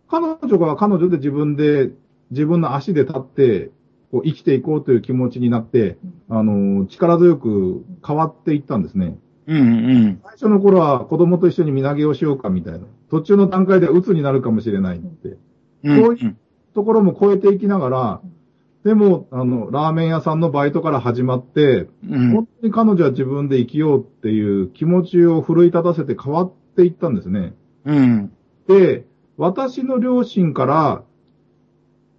[0.08, 1.92] 彼女が彼女で自分で、
[2.30, 3.72] 自分の足で立って、
[4.12, 5.98] こう生きていこうという気持ちになって、
[6.30, 9.18] あの、力強く変わっていったんですね。
[9.47, 10.21] うんうん。
[10.23, 12.86] 最初の頃は子供と一緒に身投げをしようかみたいな。
[13.10, 15.30] 途中の段階では鬱になるかもしれないって。
[15.30, 15.38] うん
[15.84, 16.38] そういう
[16.73, 18.21] ところも超えていきながら、
[18.84, 27.54] でも、あの、ラーメン屋さんのバイトから始まって、うん本当に彼女は自分で生きようっていう気持ちを奮い立たせて変わっていったんですね。
[27.86, 28.32] うん。
[28.67, 29.06] で、
[29.38, 31.04] 私の両親から、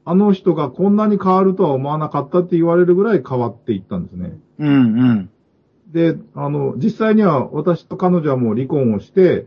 [0.04, 4.37] あの人がこんなに変わるとは思わなかったって言われるぐらい変わっていったんですね。
[4.58, 5.30] うんうん。
[5.92, 9.46] で、あの、実際には私と彼女はもう離婚をして、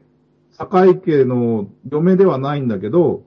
[0.58, 3.23] 堺家の嫁ではないんだけど、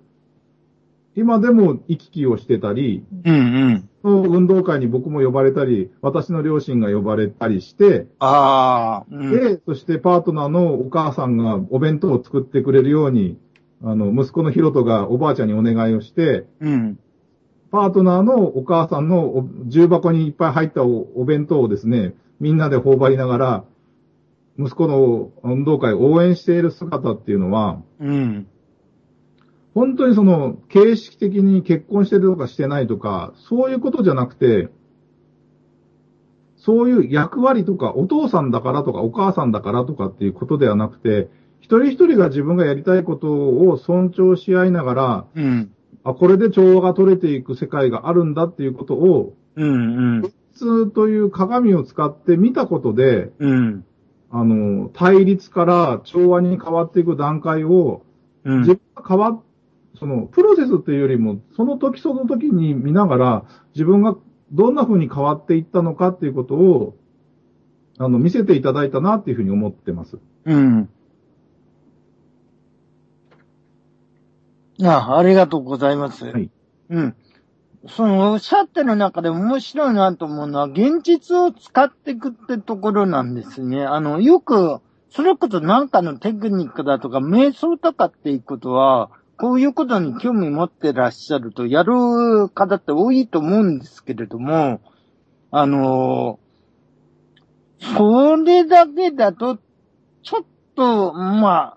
[1.15, 4.31] 今でも行き来をしてたり、うんうん。
[4.33, 9.07] 運動会に僕も呼ばれたり、私の両親が呼ばれたりして、ああ。
[9.11, 9.31] うん。
[9.33, 13.37] で、そしてパートナーのお母さんがお弁当を作ってくれるように、
[13.83, 16.99] あの、息子のヒロトがおばあちゃんにお願いをして、うん。
[17.73, 23.65] パートナーのお母さんのお重箱にいっぱい入ったおお弁当をですね、みんなで頬張りながら、
[24.59, 28.47] 息子の運動会を応援している姿っていうのは、うん。
[29.75, 34.69] 本当にその、形式的に結婚してるとかしてないとか、そういうことじゃなくて、
[36.57, 41.29] そういう役割とか、お父さんだからとか、お母さんだからとかっていうことではなくて、
[41.61, 45.71] 一人一人が自分がやりたいことを尊重し合いながら、うん。
[46.03, 50.33] あ、これで調和が取れていく世界があるんだっていうことを、うんうん。
[50.59, 53.85] 普通という鏡を使って見たことで、うん。
[54.31, 58.03] あの、対立から調和に変わっていく段階を、
[58.45, 58.61] うん。
[58.63, 59.41] 自分が変わっ、
[59.99, 63.45] その、プロセスっていうよりも、その時その時に見ながら、
[63.75, 64.17] 自分が
[64.51, 66.97] どんな風に変わっていったのかっていうことを、
[67.99, 70.19] あの、見せていただいたなっていうふうに思ってます。
[70.45, 70.89] うん。
[74.83, 76.25] あ、ありがとうございます。
[76.25, 76.51] はい。
[76.91, 77.15] うん。
[77.87, 83.85] その、おっしゃってる中で面白いなと思うのは、現実を使っていくってところなんですね。
[83.85, 94.81] あの、よく、それこそなんかのテクニックだとか、瞑想とかっていうことは、こういうことに興味持ってらっしゃると、やる方って多いと思うんですけれども、
[95.53, 96.41] あの、
[97.97, 99.59] それだけだと、
[100.25, 101.77] ちょっと、ま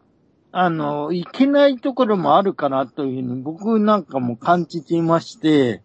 [0.52, 5.84] あ、あの、いけないところもあるかなというふうに僕なんかも感じていまして、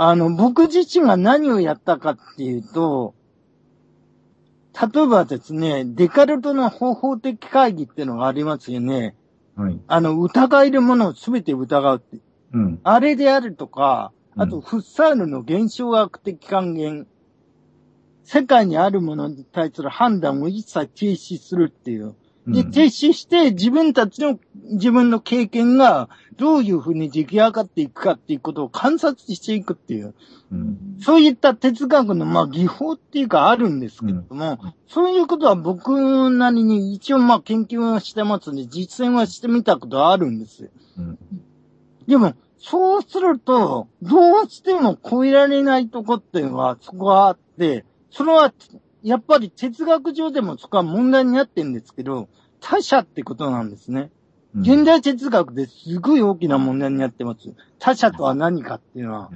[0.00, 3.16] あの、僕自身が何をやったかっていうと、
[4.72, 9.16] 例えばですね、デカルトの方法的会議っていうのがありますよね。
[9.56, 9.80] はい。
[9.88, 12.20] あの、疑えるものを全て疑うって。
[12.52, 12.80] うん。
[12.84, 17.08] あれであるとか、あと、うんフッサールの現象学的還元。
[18.22, 22.14] 世界にあるものに対する判断を一切停止するっていう。
[22.48, 24.38] で、うん停止して自分たちの、
[24.70, 30.14] 自分の経験がどういうふうに出来上がっていくかっていうことを観察していくっていう。
[30.52, 30.98] うん。
[31.00, 40.70] そういった哲学の、まあ、技法っていうかあるんですけれども、そういうことは僕なりに一応まあ研究はしてますんで、実践はしてみたことはあるんですよ。
[40.98, 41.18] うん。
[42.06, 48.52] でも、そうすると、どうしても超えられないとこっていうのはそこはあって、それは、
[49.02, 52.28] やっぱり哲学上でもそこは問題になってるんですけど、
[52.60, 54.00] 他者ってことなんですね。
[54.00, 57.54] うん現代哲学ですごい大きな問題になってます。
[57.78, 59.30] 他者とは何かっていうのは。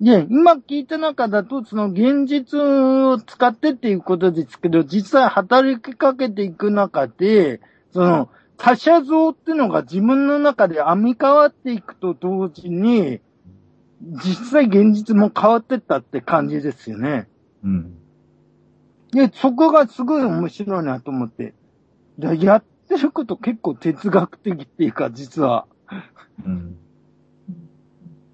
[0.00, 7.60] で、今聞いた中だと、その現実を使ってっていうことですけど、実際働きかけていく中で、
[7.92, 8.28] その、
[8.58, 13.20] 他者像っていうのが自分の中で編み変わっていくと同時に、
[14.02, 17.26] 実際現実も変わってったって感じですよね。
[17.64, 17.96] うん。
[19.12, 21.54] で、そこがすごい面白いなと思って。
[22.18, 25.66] だやってること結構哲学的っていうか、実は。
[26.44, 26.76] うん。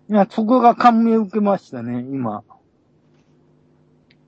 [0.09, 2.43] いや、そこが感銘を受けましたね、今。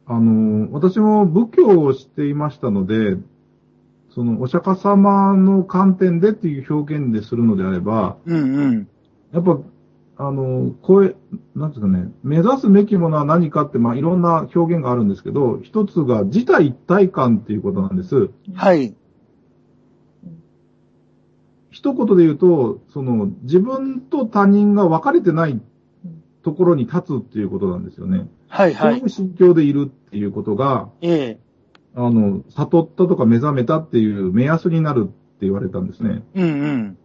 [0.07, 3.16] あの、私も仏教をしていましたので、
[4.11, 8.88] その、お釈迦様の観点でっていう表現でするのであれば、うんうん。
[9.32, 9.59] やっぱ、
[10.16, 11.16] あの、こえ、
[11.56, 18.30] なんですかね、目指すべきものは何かって、まあ、いろんな表現があるんですけど、一つが自体一体感っていうことなんです。
[18.54, 18.94] はい。
[21.70, 25.60] 一言で言うと、その、自分と他人が分かれてない
[26.44, 28.28] ところに立つっていうことなんですよね。
[28.48, 29.02] はいはいそうい。
[29.02, 31.38] う心境でいるっていうことが、ええ。
[31.96, 36.22] あの、悟ったとか目覚めたっていう目安になるって言われたんですね。
[36.34, 36.98] うんうん。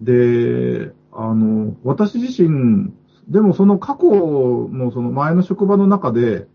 [0.00, 0.92] で、
[1.22, 2.94] あの、私自身、
[3.28, 6.46] でもその過去のその前の職場の中で、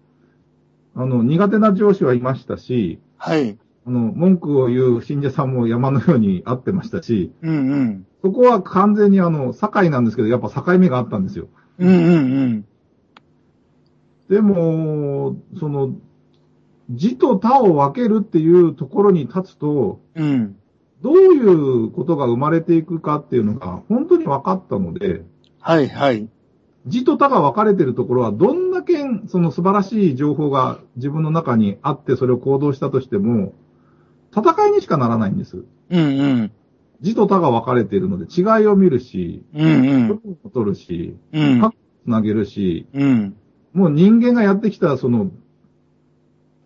[0.95, 3.59] あの、苦手な上司はいましたし、はい。
[3.85, 8.07] あの、文句を言う信者さんも山のように会ってましたし、うんうん。
[8.23, 11.47] そこは完全にあの、境なんですけど、やっぱ境目があったんですよ。
[11.77, 12.65] うんうんうん。
[14.29, 15.93] でも、その、
[16.89, 20.57] 字と他を分けるっていうところに立つと、うん。
[21.05, 25.21] どういうことが生まれていくかっていうのが本当に分かったので、
[25.59, 26.27] はいはい。
[26.87, 33.53] 字と他が分かれてるところは、どんだけその素晴らしい情報が自分の中にあってそれを行動したとしても、
[34.35, 35.63] 戦いにしかならないんです。
[35.91, 36.51] うんうん。
[37.01, 40.21] 字と他が分かれているので違いを見るし、うんうん。
[40.43, 41.71] を取るし、うん。
[42.03, 43.35] つなげるし、うん。
[43.73, 45.29] もう人間がやってきたその、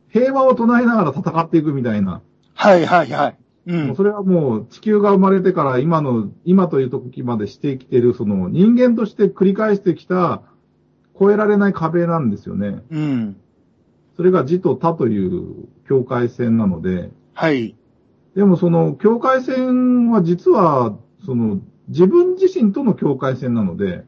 [0.07, 2.21] 平和を唱えながら戦っていくみたいな、
[2.53, 3.38] はいはいはい。
[3.70, 3.91] う。
[3.91, 10.41] んそれはもう地球が生まれてから今の、今という時までしてきている、その人間として繰り返してきた
[11.15, 12.84] 越えられない壁なんですよね。
[12.89, 13.38] うん。
[14.17, 17.76] それが字と他という境界線なので、はい。
[18.36, 21.59] でもその境界線は実は、その
[21.89, 24.03] 自分自身との境界線なので、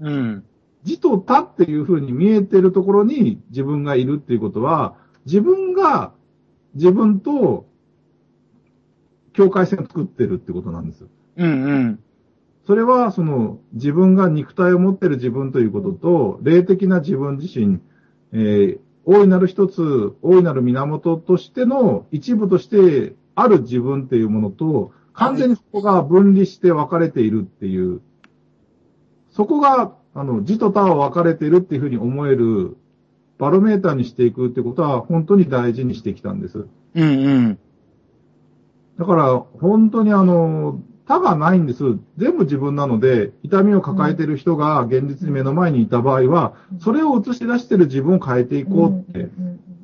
[0.00, 0.44] うん。
[0.82, 4.96] 字と他っていう風に見えてるところに自分がいるっていうことは、
[5.26, 6.12] 自分が
[6.74, 7.66] 自分と
[9.32, 11.06] 境界線を作ってるってことなんです。
[11.36, 11.98] うんうん。
[12.66, 17.80] それは、その、自分が肉体を持ってる自分ということと、霊的な自分自身、
[18.32, 28.00] えー大いなる一つ、大いなる源としての一部としてある自分っていうものと、完全にそこが分離して分かれているっていう、
[29.30, 32.76] そこが、あの、字と他は分かれているっていうふうに思える、
[33.38, 36.66] バロメーターにしていくってことは、本当に大事にしてきたんです。
[36.94, 37.58] うんうん。
[39.00, 41.82] だから、本当にあの、他がないんです。
[42.18, 49.30] 全部自分なので、痛みを抱えている人が現実に目の前にいた場合は、それを映し出している自分を変えていこうって。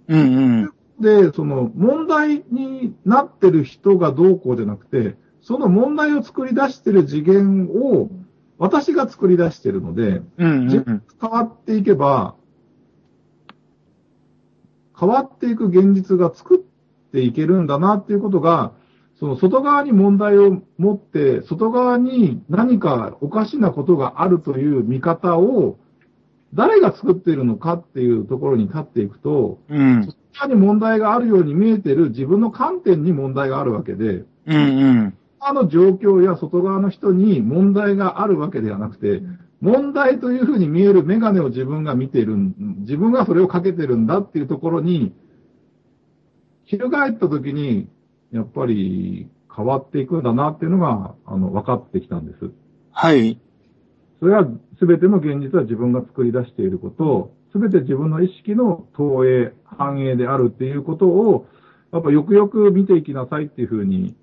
[0.09, 0.23] うんう
[0.67, 0.73] ん。
[1.01, 8.11] で、その問題になってる人がどうこうじゃなくて、その問題を作り出してる次元を
[8.59, 12.35] 私が作り出してるので、うんうん自分が変わっていけば、
[15.01, 16.59] 変わっていく現実が作っ
[17.13, 18.73] ていけるんだなっていうことが、
[19.19, 25.79] その外側に問題を持って、外側に何かおかしなことがあるという見方を、
[26.55, 30.03] 誰が作っているのかっていうところに立っていくと、うん。
[30.05, 35.19] 外側に問題があるように見えてる自分の観点に問題があるわけで、うんうん。
[35.39, 39.23] 他の状況や外側の人に問題があるわけではなくて、
[39.63, 45.15] 問題というふうに見えるメガネを自分が見ているん、自分がそれをかけてるんだっていうところに、
[46.65, 47.89] 翻った時に、
[48.37, 52.51] やっぱり変わっていくんだなっていうのが、あの、分かってきたんです。
[52.93, 53.41] はい。
[54.21, 54.47] それは
[54.81, 61.47] 全ての現実は自分が作り出していること、全て自分の意識の投影、反映であるっていうことを、
[61.93, 64.15] やっぱよくよく見ていきなさいっていうふうに、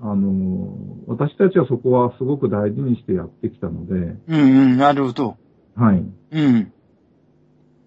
[0.00, 4.36] あの、私たちはそこはすごく大事にしてやってきたので、うんう
[4.74, 4.76] ん。
[4.76, 5.36] なるほど。
[5.76, 6.04] はい。
[6.32, 6.72] うん。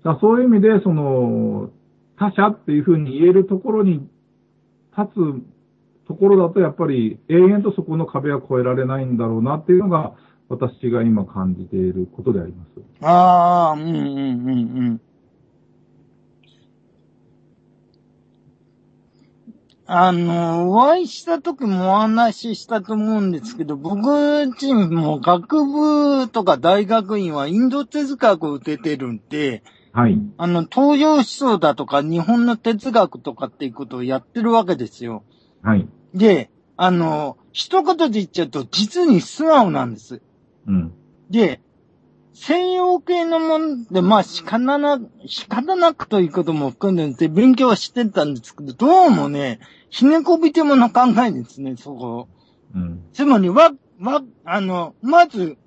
[0.04, 1.72] だそういう意味で、その、
[2.18, 4.08] 他者っていうふうに言えるところに
[4.98, 5.55] 立つ
[6.08, 10.14] ところだと、やっぱり永遠とそこの壁は越えられないんだろうなっていうのが、
[10.48, 12.70] 私が今感じていることであります。
[13.02, 14.54] ああ、うんうんうんう
[14.92, 15.02] ん。
[19.88, 30.20] あの、お会いした時もお話ししたと思うんですけど、僕自身も学部とか大学院はインド哲学を出てるんで、はい。
[30.38, 35.24] あの、東洋思想だとか日本の哲学とかっていうことをやってるわけですよ。
[35.66, 35.88] はい。
[36.14, 40.22] で、あの、一言で言っちゃうと実に素直なんです。
[40.68, 40.94] うん。
[41.30, 41.62] で、
[42.34, 49.60] 西洋系のもんで、まあ仕方な、仕方なくということも含んでて勉強はしてたんですけど、どうもね、
[49.90, 52.28] ひねこびてもの考えですね、そこ。
[52.76, 53.04] うん。
[53.14, 55.58] つまり、わ、わ、あの、まず、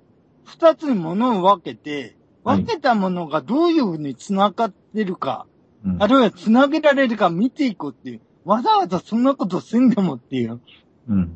[0.45, 5.45] 二つにものを分けて、はい分けたものがどういうふうに繋がってるか、
[5.85, 10.59] うんあるいは繋げられるか見ていこうっていう、わざわざそんなことせんでもっていう、
[11.07, 11.35] うん。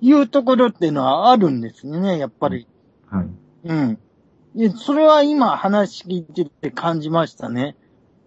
[0.00, 2.66] いうところっていうのはあるんですね、やっぱり。
[3.10, 3.28] はい。
[3.64, 3.98] うん。
[4.54, 7.76] で、それは今話聞いてて感じましたね。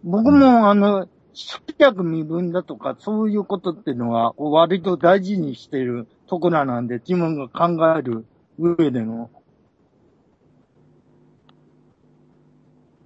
[0.03, 8.25] 僕も、あの、執着身分だとか、そういうことっていうのは、割と大事にしているところなんで、自分が考える
[8.57, 9.29] 上での。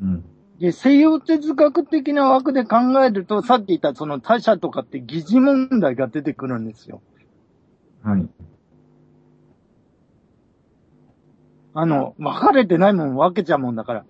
[0.02, 0.35] うん。
[0.60, 7.02] で、西洋哲学的な枠で考えると、さっき言ったその他者とかって疑似問題が出てくるんですよ。
[8.04, 8.28] はい。
[11.74, 14.06] あの、分かれてないもん分けちゃうもんだから。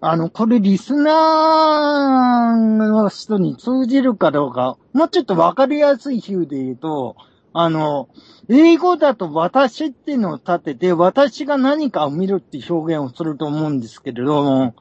[0.00, 7.16] あの、これリスナーの人に通じるかどうか、もうちょっと分かりやすい比喩で言うと、
[7.52, 8.08] あの、
[8.48, 14.74] 英語だと私っていうのを立てて、私が何かを見るって表現をすると思うんですけれども、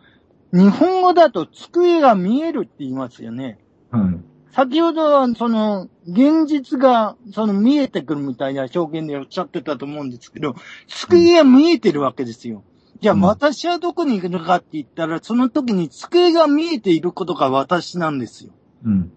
[0.52, 3.60] 日本語だと机が見えるって言いますよね。
[3.92, 4.30] はい。
[4.52, 10.56] 先ほどは、その、現実が、その見えてくるみたいな表現でおっしゃってたと思うんですけど、
[10.88, 12.64] 机が見えてるわけですよ。
[13.00, 18.52] じゃあうん私はどこに行くのかって言ったら、その時に机が見えていることが私なんですよ。
[18.84, 19.12] うん。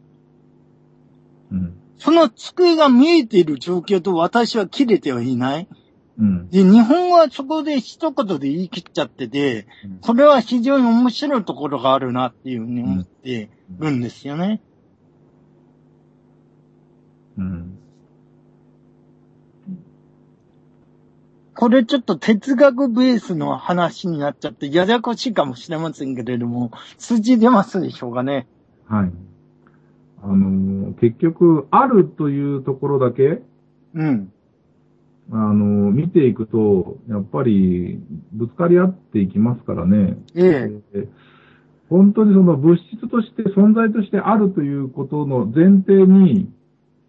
[1.51, 1.75] うん。
[1.99, 5.69] その机が見えている状況と私は切れてはいない。
[6.23, 6.49] うん。
[6.51, 9.67] で、日本語はそこで一言で言い切っちゃってて、
[10.03, 13.51] それは非常に面白いところがあるなっていうふうに思って
[13.81, 14.61] るんですよね。
[17.37, 17.79] うん。
[21.57, 28.47] これちょっと哲学ベースの話になっちゃって、ややこしいかもしれませんけれども、数字出ますでしょうかね。
[28.87, 29.11] はい。
[30.23, 33.43] あのー結局、あるというところだけ、
[33.95, 34.33] うん。
[35.31, 38.01] あのー見ていくと、やっぱり、
[38.33, 40.17] ぶつかり合っていきますからね。
[40.35, 41.01] ええ。
[41.01, 41.09] で
[41.89, 46.51] 本当にその物質として存在としてあるということの前提に、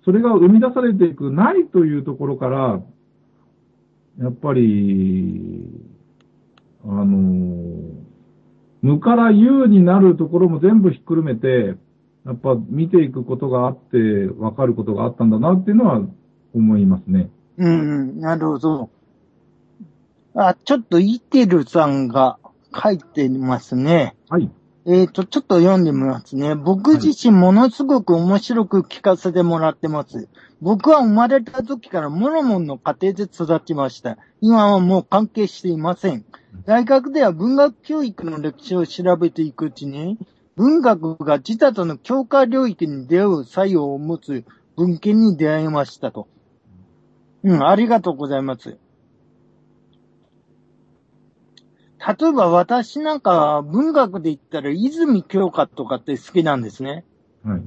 [0.03, 2.81] それが生み出されていくないというところから、
[4.19, 5.63] やっぱり、
[6.85, 7.93] あの、
[8.81, 11.75] 無から有になるところも全部ひっくるめて、
[12.25, 13.97] やっぱ見ていくことがあって、
[14.37, 16.01] わかることがあったんだなっていうのは
[16.53, 17.29] 思いますね。
[17.57, 18.89] うん、うん、なるほど。
[20.35, 22.39] あ、ちょっとイテルさんが
[22.75, 24.15] 書いてますね。
[24.29, 24.49] はい。
[24.85, 26.55] えっ、と、ちょっと読んでみますね。
[26.55, 30.27] 僕自身ものすごく面白く聞かせてもらってます。
[30.61, 34.17] 僕は生まれた時からモロモンの家庭で育ちました。
[34.41, 36.25] 今はもう関係していません。
[36.65, 40.17] 大学では文学教育の歴史を調べていくうちに、
[40.55, 44.43] 文学が自他との境界領域に出会う作用を持つ
[44.75, 46.27] 文献に出会いましたと。
[47.43, 48.77] うん、ありがとうございます。
[52.05, 57.05] 例えば私なんかは文学で言ったら泉鏡花とかって好きなんですね。
[57.43, 57.61] はい。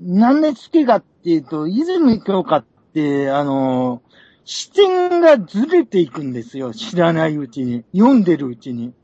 [0.00, 4.02] なんで好きかっていうと、泉鏡花って、あの、
[4.44, 6.72] 視点がずれていくんですよ。
[6.72, 7.84] 知らないうちに。
[7.92, 8.94] 読んでるうちに。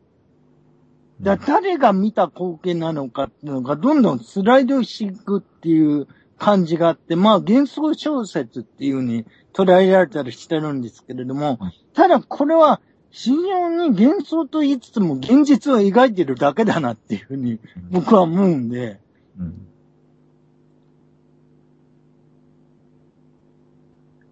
[1.21, 11.59] だ誰が見た光景なのかっていうのがどんどんスライドしていくっていう感じがあって、まあ幻想小説っていう風に捉えられたりしてるんですけれども、
[11.95, 12.81] ただこれは
[13.11, 19.01] 非常に幻想と言いつつも現実を描いてるだけだなっていう風に僕は思うんで、
[19.39, 19.67] うん。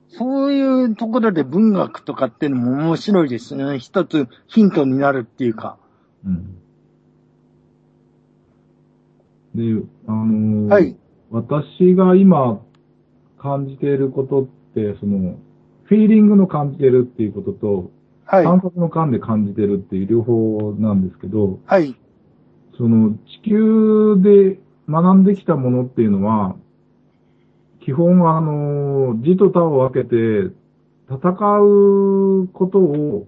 [0.08, 3.78] そういうところで文学とかっていうのも面白いですね。
[3.78, 5.78] 一つヒントになるっていうか。
[6.26, 6.58] うん。
[9.54, 9.62] で、
[10.08, 10.96] あのーはい。
[11.30, 12.60] 私が今
[13.38, 14.61] 感じていることって、
[15.00, 15.38] その、
[15.84, 17.90] フィーリングの感じてるっていうことと、
[18.24, 18.44] はい。
[18.44, 21.94] 感覚の感で感じてるっていう両方なんですけど、はい。
[22.78, 23.12] その
[23.42, 24.58] 地球で
[24.88, 26.56] 学んできたものっていうのは、
[27.84, 30.54] 基本はあの、字と他を分けて
[31.08, 33.26] 戦うことを、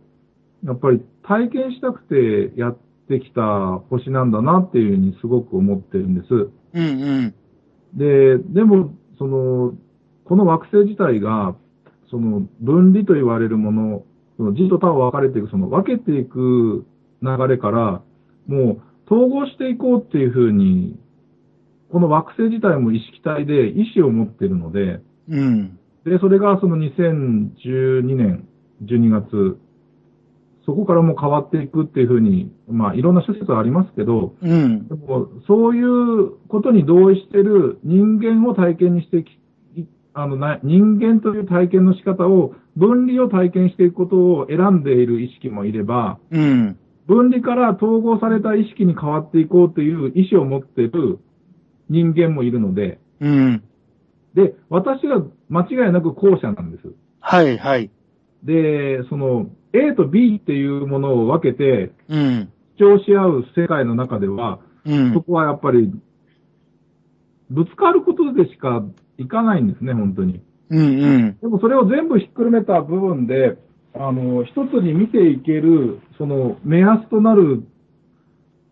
[0.64, 2.78] やっぱり体験したくてやっ
[3.08, 6.34] てきた星なんだなっていうふうにすごく思ってるんです。
[6.34, 7.34] うんうん。
[7.94, 9.74] で、でも、その、
[10.24, 11.54] この惑星自体が、
[12.10, 14.04] その分離と言われるもの、
[14.36, 16.86] その字と他を分かれていく、その分けていく
[17.22, 18.02] 流れから、
[18.46, 20.98] もう統合していこうっていうふうに、
[21.90, 25.78] この惑星自体も意識体で意志を持っているので、うん。
[26.04, 28.48] で、それがその2012年
[28.84, 29.58] 12月、
[30.66, 34.88] そこからもう変わっていくっていうふうに、まあいろんな諸説はありますけど、うん。
[34.88, 39.30] でも、そういうことに同意している人間を体験にしてき、い
[40.14, 46.78] あのな、人間という体験の仕方を、分離を体験していくことを選んでいる意識もいれば、うん。
[47.06, 51.18] 分離から統合された意識に変わっていこうという意思を持っている
[51.90, 53.62] 人間もいるので、うん。
[54.34, 56.88] で、私が間違いなく後者なんです。
[57.20, 57.90] はいはい。
[58.44, 62.52] で、その、A と B っていうものを分けてうん。
[62.78, 65.12] 主張し合う世界の中では、うん。
[65.12, 65.92] そこはやっぱり、
[67.50, 68.84] ぶつかることでしか
[69.18, 70.40] いかないんですね、本当に。
[70.70, 71.38] うんうん。
[71.40, 73.58] でもそれを全部ひっくるめた部分で、
[73.94, 77.62] あの、一つに見ていける、その、目安となる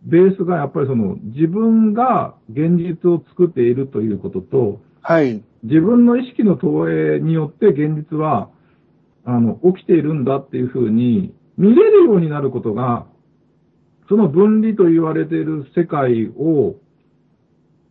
[0.04, 5.42] ベースがやっぱりその、自分が現実を作っているということと、はい。
[5.62, 8.50] 自分の意識の投影によって現実は、
[9.24, 13.06] あの、起きているんだっていうふうに見れるようになることが、
[14.08, 16.74] その分離と言われている世界を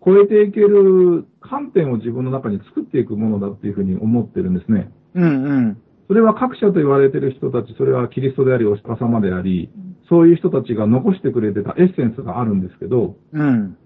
[0.06, 4.92] 超えていける観点を自分の中に作っていくものだっていうふうに思ってるんですね。
[5.16, 5.78] うんうん。
[6.08, 9.70] それは各社と言われている人たち、それはキリストであり、お釈迦様であり、
[10.08, 13.78] そういう人たちが残してくれてたエッセンスがあるんですけど、うん。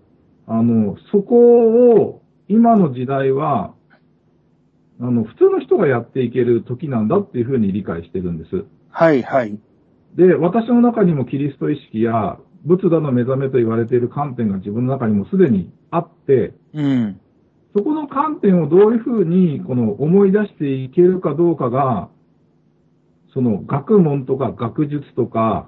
[0.48, 3.74] あの、そこを今の時代は、
[5.00, 8.66] あの、普通の人がやっていける時なんだっていうふうに理解してるんです。
[8.90, 9.58] はいはい。
[10.16, 17.20] で、私の中にもキリスト意識や仏陀の目覚めと言われている観点が自分の中にもすでにあって、うん。
[17.76, 22.08] そこの観点をどういうふうにこの思い出していけるかどうかが、
[23.34, 25.68] その学問とか学術とか、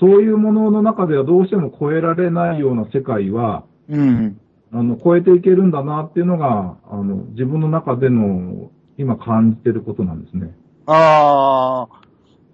[0.00, 4.40] そういうものの中ではどうしても超えられないような世界は、うん。
[4.72, 10.52] あの、超えていけるんだなっていうのが、あの、自分の中での今感じてることなんですね。
[10.86, 12.00] ああ、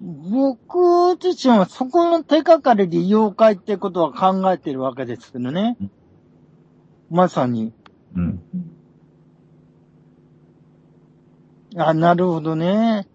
[0.03, 5.91] 僕自身はそこの手がかりで妖怪ってことは考えてるわけですけどねうん。
[7.11, 7.73] まさに。
[8.17, 8.43] うん。
[11.77, 13.07] あ、なるほどね。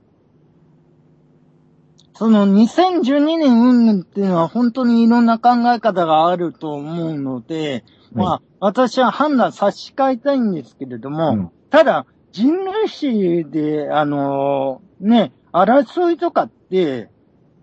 [2.13, 7.83] その2012年云々っていうのは本当にいろんな考え方があると思うので、
[8.13, 17.09] まあ、私は判断差し替えたいんですけれども、うんただ、人類史で、あのね、争いとかって、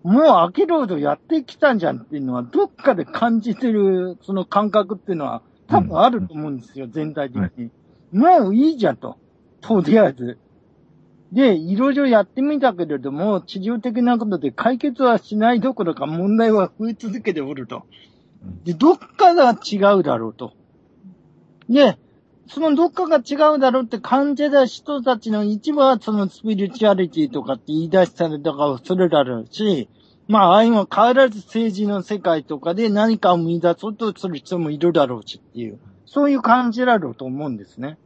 [0.03, 5.41] もうアキロードやってきたんじゃんっていうのは、どっかで感じてる、その感覚っていうのは、
[5.73, 7.71] 多分あると思うんですよ、全体的に。
[8.11, 9.17] もういいじゃんと。
[9.61, 10.37] とりあえず。
[11.31, 17.83] で、いろいろやってみたけれども、地上的なことで解決はしないどころか問題は増え続けておると。
[18.65, 20.53] で、どっかが違うだろうと。
[21.67, 21.97] で、
[22.47, 29.89] そのどっかが違うだろうって感じた人たちの一部はそのスピリチュアリティとかって言い出したりとかをするだろうし、
[30.27, 37.97] まあ、ああいうの変わらず政治の世界とかで何かを見出そうとする人もいるだろうしっていう、そういう感じだろうと思うんですね。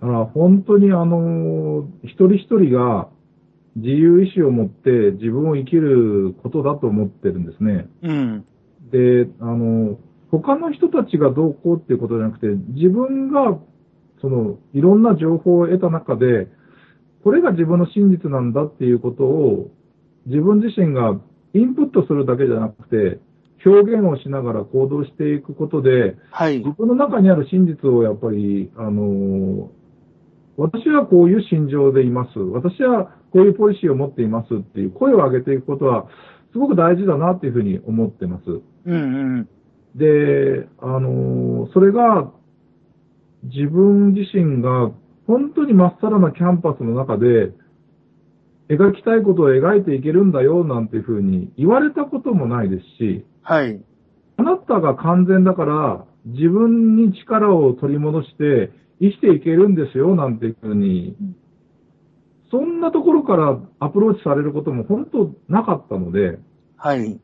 [0.00, 3.08] だから本当にあの、一人一人が
[3.76, 7.86] 自由意志を持って自分を生きることだと思ってるんですね。
[8.02, 8.44] うん。
[8.90, 9.98] で、あの、
[10.30, 13.58] 他の人たちがどうこうっていうことじゃなくて、自分が、
[14.20, 16.48] その、いろんな情報を得た中で、
[17.22, 19.70] これが自分の真実なんだっていうことを、
[20.26, 21.20] 自分自身が
[21.54, 23.20] インプットするだけじゃなくて、
[23.64, 26.70] 表現をしながら行動していくことで、はい自。
[26.72, 29.70] 分の中にある真実をやっぱり、あの、
[30.56, 32.38] 私はこういう心情でいます。
[32.38, 36.08] 私はこういうポリシーを持っていますっていう声を上げていくことは、
[36.52, 38.42] すごく大事だなっていうふうに思ってます。
[38.86, 38.96] うんう
[39.40, 39.48] ん。
[39.94, 42.30] で、あのーそれが、
[43.44, 44.92] 自分自身が
[45.26, 47.52] 本当にまっさらなキャンパスの中で、
[48.68, 53.80] 描きたいことを描いていけるんだよなんていうふうに言われたこともないですし、はい。
[54.36, 58.70] あなたが完全だから自分に力を取り戻して
[59.00, 61.16] 生きていけるんですよなんていうふうに、
[62.50, 66.38] そんなところからアプローチされることも本当なかったので、
[66.76, 67.20] はい。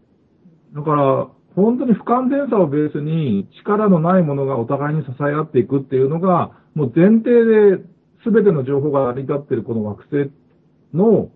[0.74, 1.28] だから、
[1.62, 7.82] 本当に不完全さをベースに力のないものがお互いに支え合っていくっていうのが、もう前提で
[8.24, 10.30] 全ての情報が成り立っているこの惑星
[10.94, 11.30] の、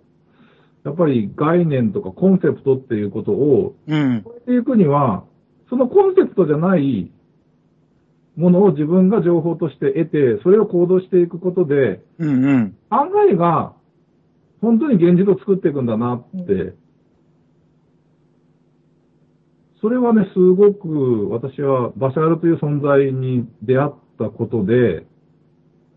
[0.85, 4.23] やっぱり概念とかコンセプトっていうことをうん。
[4.25, 5.25] 超えていくには、
[5.69, 7.11] そのコンセプトじゃない
[8.37, 12.77] ものを自分が情報として得て、それを行動していくことで、うんうん。
[12.91, 12.97] 考
[13.31, 13.73] えが
[14.61, 16.75] 本当に現実を作っていくんだなって、
[19.83, 25.05] それはね、すごく私はバシャールという存在に出会ったことで、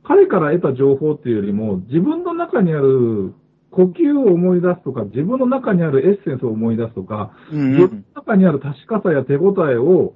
[0.03, 3.35] 彼から得た情報っていうよりも、自分の中にある
[3.69, 10.15] 呼吸を思い出すとか、自分の中にあるエッセンスを思い出すとか、うん自分の中にある確かさや手応えを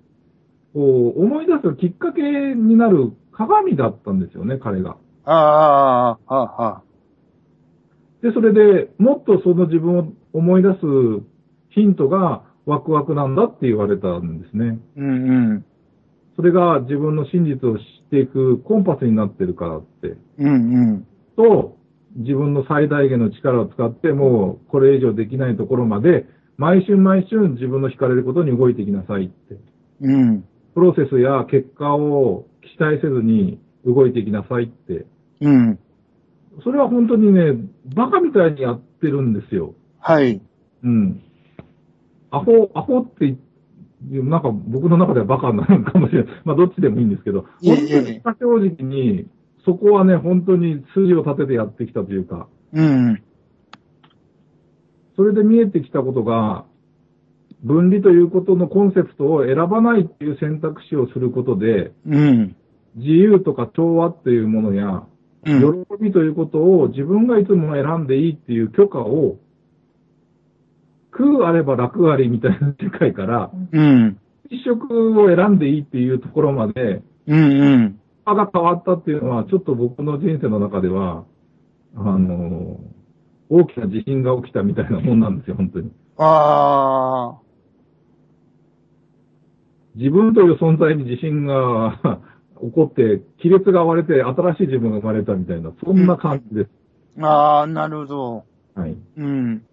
[0.73, 4.97] こう思い出すきっかけになる鏡だったんですよね、彼が。
[5.25, 6.83] ああ、ああ、ああ。
[8.23, 10.79] で、それでもっとその自分を思い出す
[11.69, 14.79] ヒントがワクワクなんだって言われたんですね。
[14.97, 15.65] うんうん。
[16.35, 20.17] それが自分の真実を知っていくコンパスになってるからって。
[20.37, 21.07] うんうん。
[21.35, 21.77] と、
[22.15, 26.25] 自分の最大限の力を使って、もうこれ以上できないところまで、
[26.57, 29.57] 毎春毎春自分の惹かれることに動いていきなさいって。
[30.01, 30.43] うん。
[30.73, 35.05] プロセスや結果を期待せずに動いていきなさいって。
[35.41, 35.79] うん。
[36.63, 37.53] それは本当にね、
[37.95, 39.73] バカみたいにやってるんですよ。
[39.99, 40.41] はい。
[40.83, 41.21] うん。
[42.31, 43.35] アホ、アホって
[44.07, 46.33] なんか僕の中ではバカなのかもしれない。
[46.45, 49.27] まあどっちでもいいんですけど、いえ本いえ当に正直に、
[49.65, 53.21] そこはね、本当に筋を立ててやってきたというか、うん。
[55.15, 56.65] それで見えてきたことが、
[57.63, 62.55] 分離ということのコンセプトを選ばないっていう選択肢をすることで、うん。
[62.95, 65.03] 自由とか調和っていうものや、
[65.45, 65.85] うん。
[65.85, 69.37] 喜びということを自分がいつも選んでいいっていう許可を、
[71.11, 74.17] 空あれば楽ありみたいな世界から、うん。
[74.49, 77.61] 一色を選んでいいっていうところまで、うん。
[77.61, 77.99] うん。
[78.25, 81.25] 場が変わったっていうのは、ちょっと僕の人生の中では、
[81.95, 82.79] あの、
[83.49, 85.91] 大きな地震が起きたみたいなもんなんですよ、本当に。
[86.17, 87.49] ああ。
[89.95, 91.99] 自分という存在に地震が
[92.61, 96.69] 起こって、亀裂が割れて新しい自分が生まれたみたいな、そんな感じです。
[97.21, 98.43] ああ、なるほど。
[98.75, 98.95] はい。
[99.17, 99.63] うん。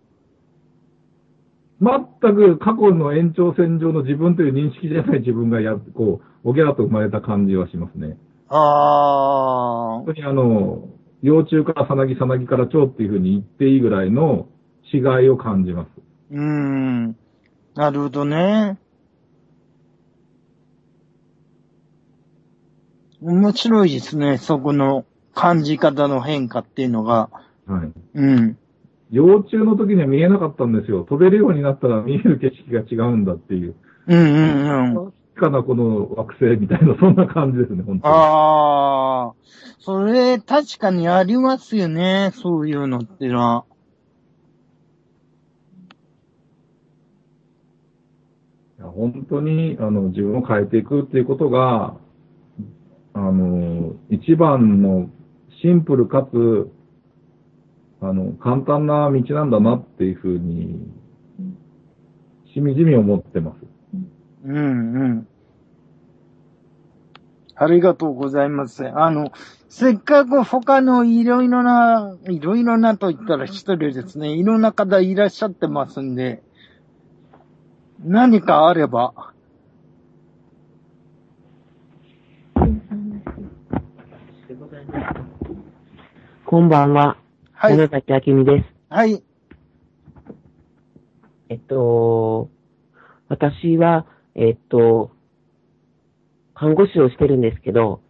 [1.80, 8.16] 全く過去の延長線上の自分という認識じゃない自分がや、こう、おぎゃーと生まれた感じはしますね。
[8.48, 10.06] ああ本。
[10.06, 10.88] 当にあの、
[11.22, 14.48] 幼虫からさなぎ、さなぎから蝶っていうふうに言っていいぐらいの
[14.92, 15.88] 違いを感じます。
[16.30, 17.16] うん。
[17.74, 18.78] なるほどね。
[23.20, 25.04] 面白いですね、そこの
[25.34, 27.30] 感じ方の変化っていうのが。
[27.66, 27.92] はい。
[28.14, 28.58] うん。
[29.10, 31.04] 幼虫の時には見えなかったんですよ。
[31.04, 33.74] 飛べるようになったら見える景色が違うんだっていう。
[34.08, 35.12] うんうんうん。
[35.36, 38.14] 確かなこの惑星みたいな、そんな感じですね、本当に。
[38.14, 39.32] ああ、
[39.80, 43.64] それ確かにありますよね、そういうのってのは。
[48.78, 51.96] いや本当に、あの、自分を変えていくっていうことが、
[53.12, 55.10] あの、一番の
[55.62, 56.70] シンプルかつ、
[58.00, 60.78] あの、簡単な道なんだなっていうふうに、
[62.52, 63.56] しみじみ思ってます。
[64.44, 65.28] うんうん。
[67.54, 68.86] ありがとうございます。
[68.86, 69.32] あの、
[69.68, 74.30] せっかく他のいろいろな、いろいろなと言ったら失礼ですね。
[74.30, 76.42] いろんな方いらっしゃってますんで、
[78.04, 79.32] 何かあれば。
[86.44, 87.16] こんばんは。
[87.58, 87.78] はい。
[87.78, 88.66] 山崎明美です。
[88.90, 89.22] はい。
[91.48, 92.50] えっと、
[93.28, 94.04] 私は、
[94.34, 95.10] えっと、
[96.54, 98.02] 看護師をしてるんですけど、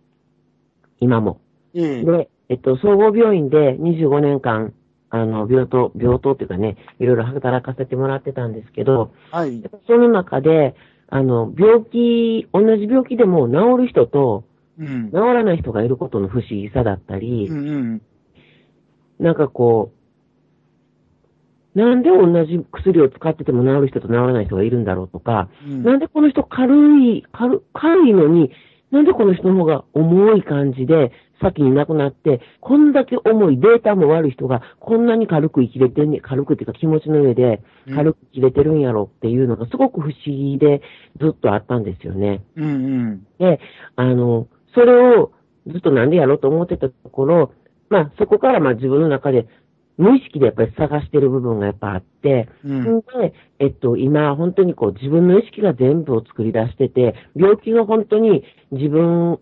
[0.98, 1.40] 今も。
[1.74, 2.04] ええ。
[2.04, 4.74] で、えっと、総合病院で25年間、
[5.10, 9.62] あの、病棟、病棟っていうかね、いろいろ働かせてもらってたんですけど、はい。
[9.86, 10.74] その中で、
[11.08, 14.42] あの、病気、同じ病気でも治る人と
[14.76, 15.16] うん治。
[15.16, 18.02] らない人がいることの不思議さだったり、うんうん。
[19.18, 19.96] なんかこう、
[21.78, 28.50] なんで同じ薬を使ってても治る人と治らない人がいるんだろうとか、うんなんでこの人軽い、軽軽いのに、
[28.90, 31.12] なんでこの人の方が重い感じで
[31.42, 37.62] 先に亡くなって、こんだけ重いデータも悪い人がこんなに軽く生きれてんね、軽くっていうか気持ちの上で
[37.94, 40.80] 軽く生きれてるんやろっていうのがすごく不思議で
[41.20, 42.42] ずっとあったんですよね。
[42.56, 43.26] うんうん。
[43.38, 43.60] で、
[43.96, 45.32] あの、それを
[45.66, 47.52] ずっとなんでやろうと思ってたところ、
[47.88, 49.46] まあそこからまあ自分の中で
[49.98, 53.00] 無意識でやっぱり探してる部分がやっぱあって、うん。
[53.00, 59.40] で、えっと、今、本当にこう、自分の意識が全部を作り出してて、病気が本当に自分を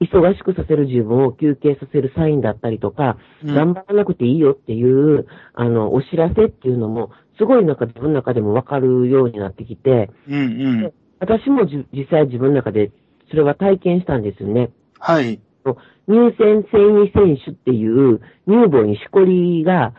[0.00, 10.92] 忙しくさせる自分を休憩させるサインだったりとか、うん頑張らなくていいよっていう、あの、お知らせっていうのも、すごいなんか自分の中でもわかるようになってきて、うんうん。
[11.20, 12.90] 私もじ実際自分の中で
[13.30, 14.70] それは体験したんですよね。
[14.98, 15.40] はい。
[16.08, 19.94] 乳腺繊維腺腫っていう乳房にしこりが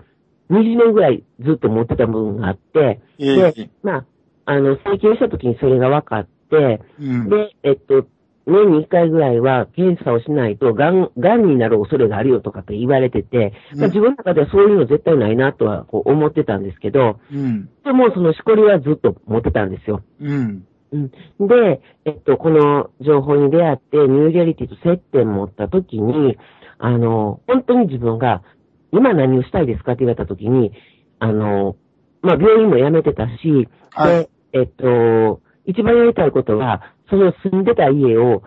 [0.49, 4.05] 20年ぐらいずっと持ってた部分があって、えでえ。、まあ、
[4.45, 7.29] あの、再建した時にそれが分かって、うん。
[7.29, 8.05] で、えっと、
[8.45, 17.69] 年に1回ぐらいは検査をしないと、がん、がんになる恐れがあるよとかって言われてて、まあ、自分の中ではそういうの絶対ないなとはこう思ってたんですけど、うん。
[17.85, 20.03] でもそのしこりはずっと持ってたんですよ。
[20.19, 20.67] うん。
[20.93, 21.47] うん。
[21.47, 26.37] で、えっと、この情報に出会って、ニューリアリティと接点持った時に、
[26.77, 28.43] あの、本当に自分が、
[28.91, 30.71] 今何をしたいですかって言われた時に、
[31.19, 31.75] あの、
[32.21, 38.43] まあ、病院も辞めてたし、はいで、えっと、一番やりたいことは、その住んでた家を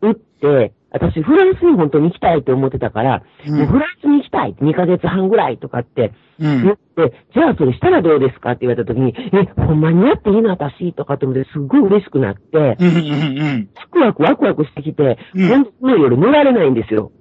[0.00, 13.68] 売って、私、フランスに本当に行きたいと思ってたから、うんもうフランスに行きたい、2ヶ月半ぐらいとかってうん言って、じゃあそれしたらどうですかって言われた時に、え、ほんまにやっていいの私とかって思って、すっごい嬉しくなって、うんうんうん。
[14.00, 17.12] ワクワクワクしてきて、うん本当の夜寝られないんですよ。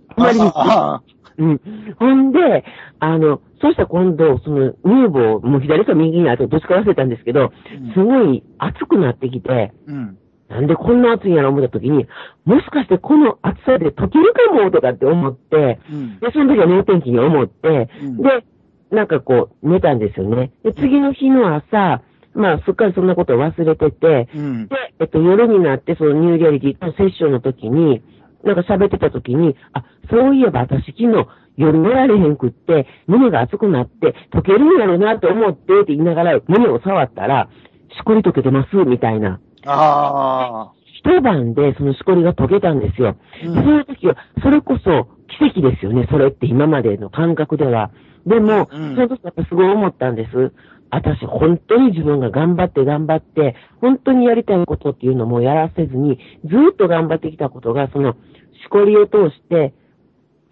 [1.37, 1.61] うん。
[1.97, 2.65] ほんで、
[2.99, 7.51] あの、そうしたら今度、その乳房、もう左か右にあとどっちか忘れたんですけど、
[7.93, 10.17] すごい熱くなってきて、うん。
[10.49, 12.07] なんでこんな熱いんやろ思った時に、
[12.43, 16.19] もしかしてこの熱さで溶けるかもとかって思って、うん。
[16.19, 18.43] で、その時は脳天気に思って、うんで、
[18.91, 20.51] なんかこう、寝たんですよね。
[20.63, 22.01] で、次の日の朝、
[22.33, 24.67] まあ、すっかりそんなことを忘れてて、うん。
[24.67, 28.01] で、えっと、夜になって、そのニューリアリティのセッションの時に、
[28.43, 31.27] なんか喋ってた時に、あ、そういえば私昨日
[31.57, 37.49] 夜寝られへんくって、胸が熱くなって、溶けるんやろうなと思ってって言いながら胸を触ったら、
[37.97, 39.39] しこり溶けてます、みたいな。
[39.65, 40.73] ああ。
[40.99, 43.15] 一晩でそのしこりが溶けたんですよ。
[43.43, 45.07] うんでそういう時は、それこそ
[45.39, 47.91] 奇跡ですよね、それって今までの感覚では。
[48.25, 50.53] でも、うんその時やっぱすごい思ったんです。
[50.91, 59.73] 私、本当に自分が頑張って頑張って、本当にやりたいことっていうのもやらせずに、ずっと頑張ってきたことが、その、しこりを通して、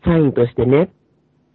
[0.05, 0.91] サインとしてね、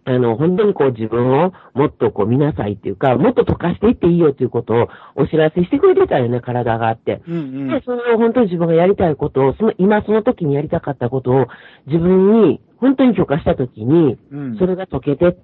[0.05, 7.21] あの、本当にこう自分をもっとこう見なさいっていうか、もっと溶かしていっていいよということをお知らせしてくれてたよね、体があって。
[7.27, 11.47] うんで、その本当に自分がやりたいことを、その、今その時にやりたかったことを
[11.87, 14.57] 自分に本当に許可した時に、うん。
[14.57, 15.37] それが解けてっ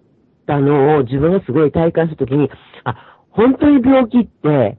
[0.45, 2.49] たのを自分がすごい体感した時に、
[2.84, 4.78] あ、本当に病気って、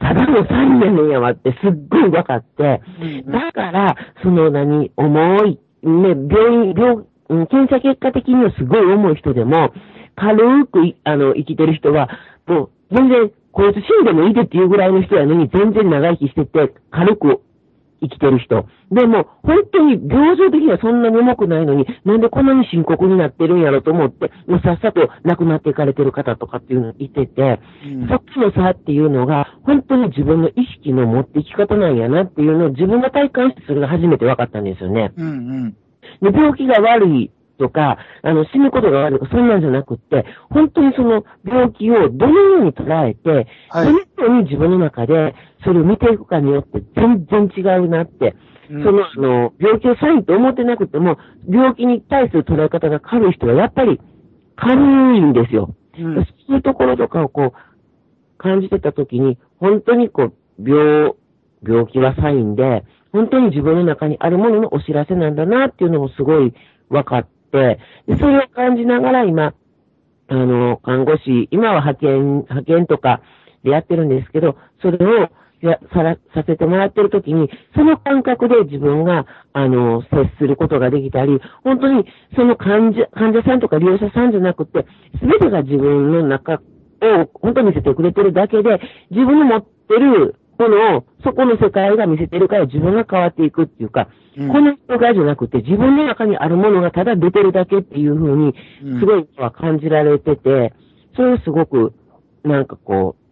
[0.00, 9.72] ただのサインやねんやわってすっごい分かって、うんだから、その何、重い、ね、病院、病、うん検査結果的にはすごい重い人でも、
[10.16, 12.08] 軽くい、あの、生きてる人は、
[12.46, 17.40] もう、全然、こいつ死んでもいいでっていうぐらいの人やのに、全然長生きしてて、軽く
[18.00, 18.66] 生きてる人。
[18.90, 35.12] でも、本当に病状的にはそんなに重くないのに、なんでこんなに深刻になってるんやろと思って、もうさっさと亡くなっていかれてる方とかっていうのいてて、うんそっちの差っていうのが、本当に自分の意識の持っていき方なんやなっていうのを自分が体感してそれが初めて分かったんですよね。
[35.16, 35.30] うんう
[35.66, 35.76] ん。
[36.30, 44.06] で病気が悪いとか、あの、死ぬことが悪いとか、そんなんじゃなくって、本当にその病気をどのように捉えて、はいどのよ
[44.40, 48.34] うに自分の中でそれを見ていくかによって全然違うなって。
[48.70, 54.00] うんその、あの、病気をサインと思ってなくても、病気に対する捉え方が軽い人はやっぱり
[54.56, 54.80] 軽
[55.16, 55.74] いんですよ。
[55.98, 56.14] うん
[56.46, 61.12] そういうところとかをこう、感じてたときに、本当にこう、病、
[61.62, 62.84] 病気はサインで、
[63.14, 66.52] 本当に自分の中にあるもののお知らせなんだなっていうのもすごい
[66.90, 69.54] 分かって、でそれを感じながら今、
[70.26, 73.22] あの、看護師、今は派遣、派遣とか
[73.62, 75.28] でやってるんですけど、それを
[75.60, 82.04] やさらさせてもらってるときに、その感覚で自分が、あの、接することができたり、本当に
[82.34, 84.86] その患者、患者さんとか利用者さんじゃなくて、
[85.20, 86.58] すべてが自分の中を
[87.34, 94.48] 本当に見せてくれてるだけで、自分の持ってるものを、そこの世界が見せてるから自分が変わっていくっていうか、うん。
[94.48, 100.72] この人がじゃなくて、自分の中にあるものがただ出てるだけっていうふうに、うんすごいは感じられてて、
[101.16, 101.92] それをすごく、
[102.44, 103.23] なんかこう、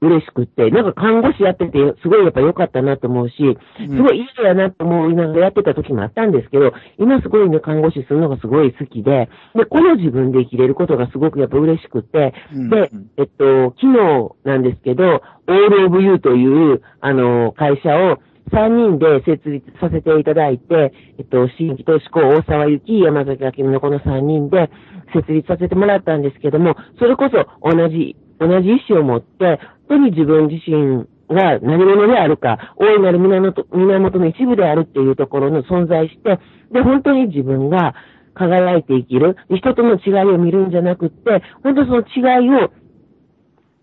[0.00, 3.34] 嬉しくって、なんか看護師やってて、すごいやっぱ良かったなと思うし、
[3.80, 3.88] うん。
[3.88, 12.70] すごいいい人やなと思いながらやってた時もあったんですけど、今すごいね、看護師するのがすごい好きで、で、この自分で生きれることがすごくやっぱ嬉しくて、うん。
[12.70, 18.18] で、えっと、昨日なんですけど、オールオブユーという、あの、会社を
[18.52, 24.70] 3人で設立させていただいて、えっと、新規投資校、大沢ゆき、山崎明美のこの3人で
[25.14, 36.38] 設立させてもらったんですけども、それこそ同じ、同じ意思を持って、本当に自分自身が何者であるか、大いなる源源の一部であるっていうところの存在して、
[36.72, 37.94] で、本当に自分が
[38.34, 42.70] 輝いて生きる、人との違いを見るんじゃなくって、本当その違いを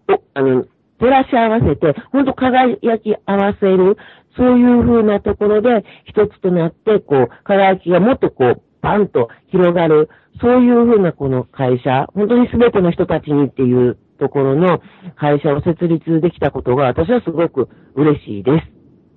[0.10, 0.66] お、あの、
[1.00, 3.98] 照らし合わせて、ほんと輝き合わせる、
[4.38, 14.80] そういう風なところで一つとなって、こう、輝きがもっとこう、バンと広がる、そういう風なこの会社、本当に全ての人たちにっていうところの
[15.16, 18.52] 会社を設立できたことが、私はすごく嬉しいで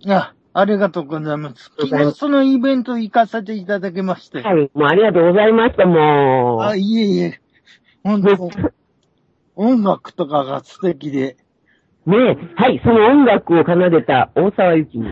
[0.05, 0.11] す。
[0.11, 1.73] あ、ありがとうございます。
[1.79, 4.43] ありがとうございます昨日そのイベント行かせていただきまして。
[4.43, 6.79] はい、もうありがとうございました、もあ、う。
[6.79, 7.41] いえいえ。
[8.03, 8.51] 本当
[9.57, 11.37] 音楽とかが素敵で。
[12.07, 15.07] ねえ、はい、その音楽を奏でた大沢ゆきに。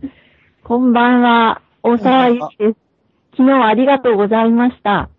[0.64, 2.76] こんばんは、大沢ゆきです。
[3.36, 5.10] 昨日はありがとうございました。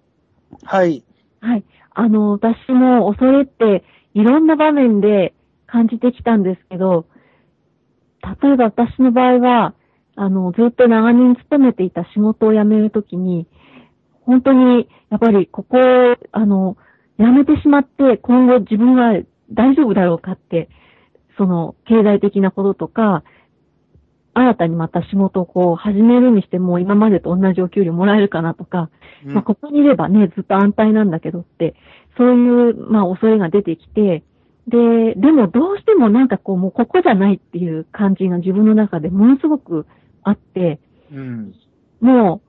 [0.64, 1.04] はい。
[1.40, 1.64] はい。
[1.92, 3.84] あの、私も恐れって
[4.14, 5.34] いろんな場面で
[5.66, 7.06] 感じてきたんですけど、
[8.42, 9.74] 例えば私の場合は、
[10.16, 13.48] あの、ずっと長年勤めていた仕事を辞めるときに、
[14.22, 16.78] 本当に、やっぱりここを、あの、
[17.20, 20.70] 辞めてしまって、今後自分は大丈夫だろうかって、
[21.38, 23.24] その、経済的なこととか、
[24.36, 28.90] 新たにまた仕事をこう始めるにしても今までと同じお給料もらえるかなとか、
[29.26, 29.34] うん。
[29.34, 31.76] まあ、ここにいればね、ずっと安泰なんだけどって、
[32.18, 34.24] そういう、まあ、恐れが出てきて、
[34.68, 39.86] で、でもどうしてもなんかこう、もうここじゃないっていう感じが自分の中でものすごく
[40.24, 40.80] あって、
[41.12, 41.54] うん。
[42.00, 42.42] も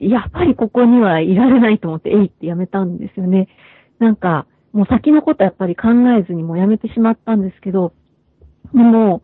[0.00, 3.48] う、やっぱりここにはいられないと思って、えいってやめたんですよね。
[3.98, 5.88] なんか、もう先のことやっぱり考
[6.18, 7.92] えずにもうやめてしまったんですけど、
[8.74, 9.22] でも、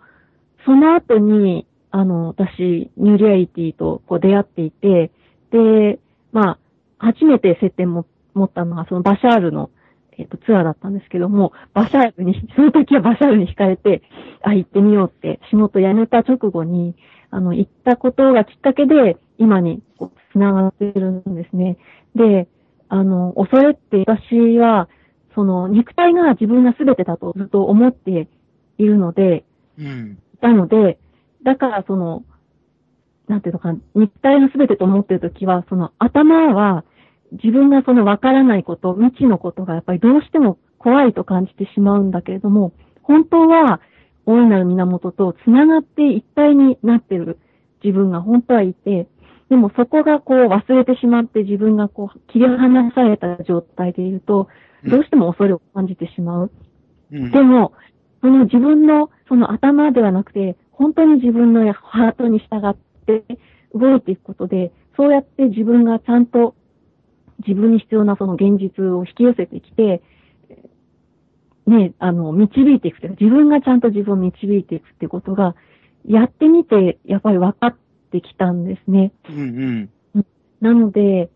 [0.64, 5.12] その後に、あの、私、ニューリアリティとこう出会っていて、
[5.52, 6.00] で、
[6.32, 6.58] まあ、
[6.98, 8.04] 初めて接点も持っ
[8.52, 9.70] たのが、そのバシャールの、
[10.16, 14.02] えっ、と、ツアーだったんですけども、バシャールに、その時はバシャールに惹かれて、
[14.42, 16.94] あ、行ってみようって、仕事辞めた直後に、
[17.30, 21.76] あの、行ったことがきっかけで、今にこう繋がってるんですね。
[22.14, 22.46] で、
[22.88, 24.88] あの、恐れって私は、
[25.34, 28.28] その、肉体が自分が全てだとずっと思って
[28.78, 29.44] いるので、
[29.78, 30.18] うん。
[30.34, 30.98] いたので、
[31.42, 32.24] だからその、
[33.26, 36.84] なんていうのかな、肉体の全てと思っているときは、その頭は
[37.42, 42.72] 自分がその分からないこと、未知のことがやっぱりどうしても怖いと感じてしまうんだけれども、
[43.02, 43.80] 本当は
[44.26, 47.38] 大いなる源と繋がって一体になってる
[47.82, 49.08] 自分が本当はいて、
[49.50, 54.48] でもそこがこう忘れてしまって自分がこう切り離された状態でいると、
[54.86, 56.50] どうしても恐れを感じてしまう。
[57.12, 57.30] うん。
[57.30, 57.72] でも、
[58.20, 62.76] その自分のその頭ではなくて、本当に自分のハートに従っ
[63.06, 63.24] て
[63.74, 66.54] 動いていくことで、そうやって自分がちゃんと
[67.40, 70.02] 自分に必要なその現実を引き寄せてきて、
[71.66, 75.54] ね、あの、導いていくというか、自分がちゃんと自分を導いていくってことが、
[76.06, 77.76] やってみて、やっぱり分かっ
[78.10, 79.12] てきたんですね。
[79.30, 80.26] うんうん。
[80.60, 81.30] なので、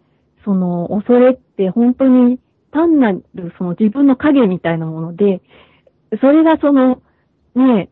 [0.45, 2.39] その、恐れって本当に
[2.71, 3.23] 単なる
[3.59, 5.41] その自分の影みたいなもので、
[6.21, 7.03] それがその、
[7.55, 7.89] ね、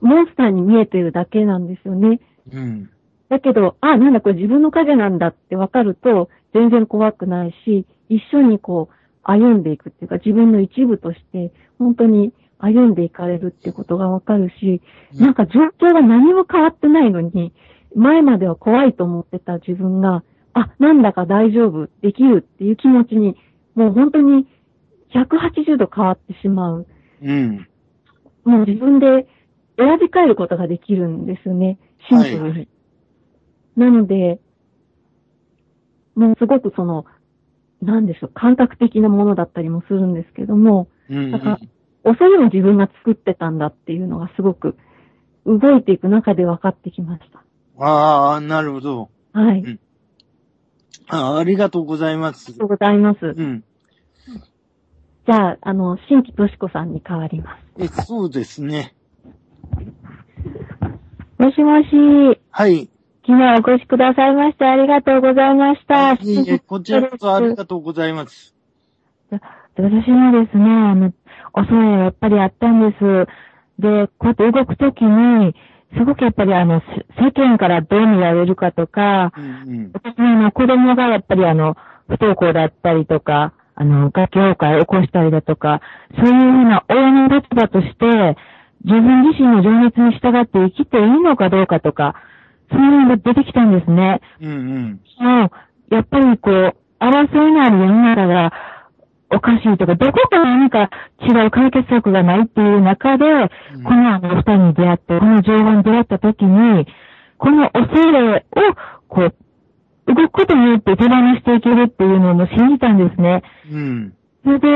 [0.00, 2.20] モンスターに見えてるだけなんですよね。
[2.52, 2.90] うん。
[3.28, 14.80] だけど、あ、なんだこれ自分の影なんだって分かると、全然怖くないし、一緒にこう、歩んでいくっていうか、自分の一部として、本当に歩んでいかれるっていうことが分かるし、
[15.14, 17.52] なんか状況が何も変わってないのに、
[17.94, 20.22] 前までは怖いと思ってた自分が、
[20.54, 23.36] あ、なんだか大丈夫、できるっていう気持ちに、
[23.74, 24.46] もう本当に
[25.12, 26.86] 180度変わってしまう。
[27.22, 27.68] うん。
[28.44, 29.26] もう自分で
[29.76, 31.78] 選び替えることができるんですよね。
[32.08, 32.58] シンプルに。
[32.58, 32.68] はい、
[33.76, 34.40] なので、
[36.16, 37.04] もうすごくその、
[37.82, 41.58] なんでしょう、感覚的なものだったりもするんですけども、うんうん、だから
[42.04, 44.76] 恐れも自分が作ってたんだっていうのがすごく
[45.44, 47.44] 動いていく中で分かってきました。
[47.78, 49.10] ああ、なるほど。
[49.32, 49.80] はい、うん、
[51.08, 51.36] あ。
[51.38, 52.46] ありがとうございます。
[52.50, 53.18] ありがとうございます。
[53.26, 53.64] うん。
[55.26, 57.82] じゃあ、あの、新規としこさんに変わります。
[57.82, 58.94] え、そうですね。
[61.38, 62.40] もしもし。
[62.50, 62.88] はい。
[63.26, 66.12] 昨日お越しくださいましてありがとうございました。
[66.12, 68.54] いいえ、こちらこそありがとうございます。
[69.30, 71.12] 私もですね、あの、
[71.52, 73.26] 恐れはやっぱりあったんです。
[73.80, 75.54] で、こうやって動くときに、
[75.98, 76.80] すごくやっぱりあの、
[77.18, 85.80] 世間からどう見られるかとか、うんうん、私の子供がやっぱりあの、不登校だったりとか、あの、学級崩壊を起こしたりだとか、
[86.16, 88.36] そういうふうな親の立場として、
[88.84, 92.14] 自分自身の情熱に従って生きていいのかどうかとか、
[92.70, 94.20] そういうのが出てきたんですね。
[94.40, 95.00] うんうん。
[95.18, 95.50] も
[95.90, 98.52] う、やっぱりこう、争いのある世の中が
[99.30, 100.90] おかしいとか、どこか何か
[101.20, 106.86] 違う解決策がないっていう中で、うん、このあの二人に出会って、この情報に出会った時に、
[107.38, 108.42] この恐れを、
[109.08, 109.34] こう、
[110.06, 113.42] 動くことによって手放していけるっていうのも信じたんですね。
[113.70, 114.14] うん。
[114.44, 114.68] それで、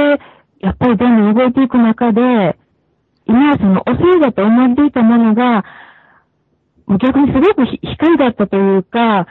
[0.61, 2.57] やっぱりどんどん動いていく中で、
[3.26, 5.64] 今はその遅いだと思っていたものが、
[6.99, 9.26] 逆にすごく光だったというか、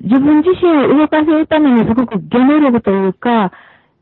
[0.00, 3.52] 自分自身を動かせるためにすごく原能力というか、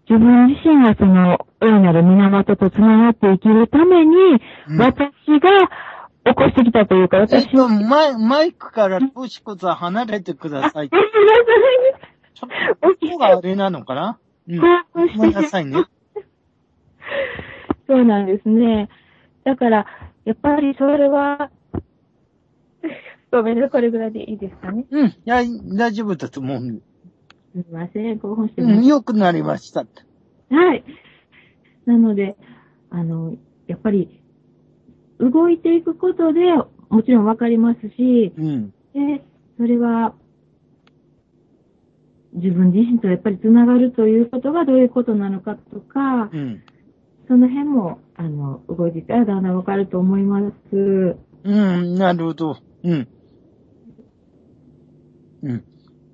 [0.09, 4.15] 自分自身がその大いなる源と繋がって生きるために、
[4.79, 4.97] 私
[5.41, 5.69] が
[6.25, 7.47] 起こしてきたというか、私。
[7.57, 7.69] は。
[7.69, 10.91] マイマイクからトシコさん離れてください。
[10.91, 10.99] ちょ
[12.47, 12.49] っ
[12.81, 14.19] と、音があれなのかな？
[14.49, 14.61] うん。
[15.17, 15.85] ごめんなさいね。
[17.87, 18.89] そうなんですね。
[19.45, 19.87] だから、
[20.25, 21.51] やっぱりそれは、
[23.31, 24.87] ごめんなさい、これぐらいでいいですかね？
[24.91, 25.07] うん。
[25.09, 25.43] いや、
[25.77, 26.59] 大丈夫だと思う。
[26.61, 26.65] す
[27.55, 28.75] みません、興奮してます。
[28.79, 29.81] うん、よくなりました。
[30.51, 30.85] はい。
[31.85, 32.37] なので、
[32.91, 34.23] あの、やっぱり、
[35.19, 36.41] 動いていくことで、
[36.89, 39.25] もちろんわかりますし、うん、で、
[39.59, 40.15] それは、
[42.35, 46.63] 自分自身とやっぱり繋がるということがどういうことなのかとか、うん、
[47.27, 51.17] その辺も、あの、動いていたらだんだんわかると思います。
[51.45, 52.59] うん、なるほど。
[52.85, 53.09] うん。
[55.43, 55.65] うん。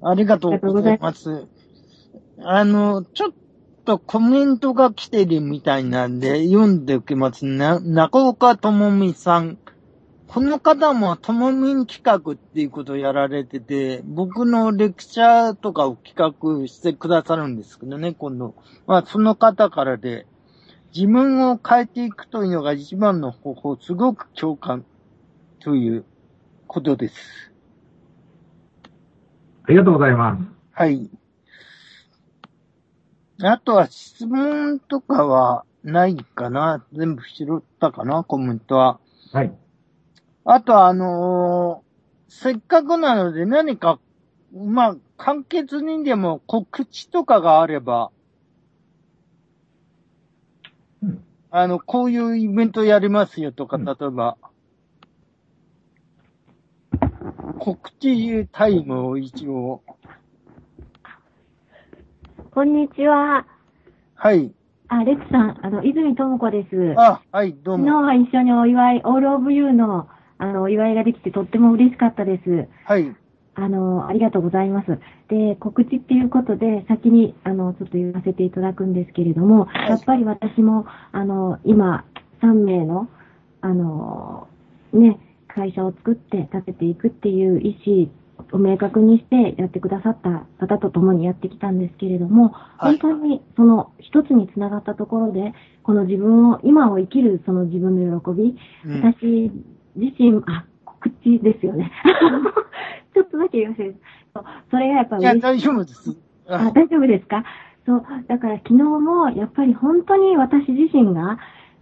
[0.03, 1.47] ありがとうございます。
[2.43, 3.33] あの、ちょっ
[3.85, 9.59] とコメントが来てるみたいなんで読んでおきますな、中岡智美さん。
[10.27, 18.57] この方もともみん企画っていうことをやられてて、僕のレクチャーとかを企画してくださるんですけどね、今度。
[18.87, 20.27] まあ、その方からで、
[20.95, 24.85] 自分を変えていくというのが一番の方法、すごく共感
[25.61, 26.05] という
[26.67, 27.54] ことです。
[29.67, 30.45] ありがとうございます。
[30.73, 31.09] はい。
[33.43, 36.85] あとは質問とかはないかな？
[36.93, 38.25] 全部拾ったかな？
[38.25, 39.01] コメントは。
[39.33, 39.53] はい。
[40.45, 43.99] あとはあのー、せっかくなので何か、
[44.55, 48.11] まあ、簡潔にでも告知とかがあれば、
[51.03, 54.51] うん、あの、こういうイベントやりますよとか、例えば、うん、
[57.59, 59.83] 告知タイムを一応。
[62.51, 63.47] こんにちは。
[64.15, 64.53] はい。
[64.89, 66.95] あ、レクさん、あの、泉智子です。
[66.97, 67.85] あ、はい、どうも。
[67.85, 70.09] 昨日は一緒にお祝い、オールオブユーの、
[70.39, 72.69] あの、お祝いができてとっても嬉しかったです。
[72.85, 73.15] はい。
[73.55, 74.99] あの、ありがとうございます。
[75.29, 82.05] で、告知っていうことで、先に、あの、ちょっと言わせていただくんですけれども、はい、やっぱり私も、あの、今、
[82.43, 83.09] 3名の、
[83.61, 84.49] あの、
[84.93, 85.19] ね、
[85.55, 88.11] 会社を作って立てていくっていう意思
[88.53, 92.49] を明確にしてやってくださった方と共にやってきたんですけれども、
[92.79, 98.57] はい、本当にその一つにつながったところで、この自分を、今を生きるその自分の喜び、
[98.87, 99.53] うん、私
[99.97, 101.93] 自身、あ、告知ですよね。
[103.15, 103.97] ちょっとだけ言わせる。
[104.71, 105.23] それがやっぱり。
[105.23, 106.19] いや、大丈夫です。
[106.49, 107.45] あ、大丈夫ですか？
[107.87, 111.39] そう、だから昨日もやっぱり本当に私自身が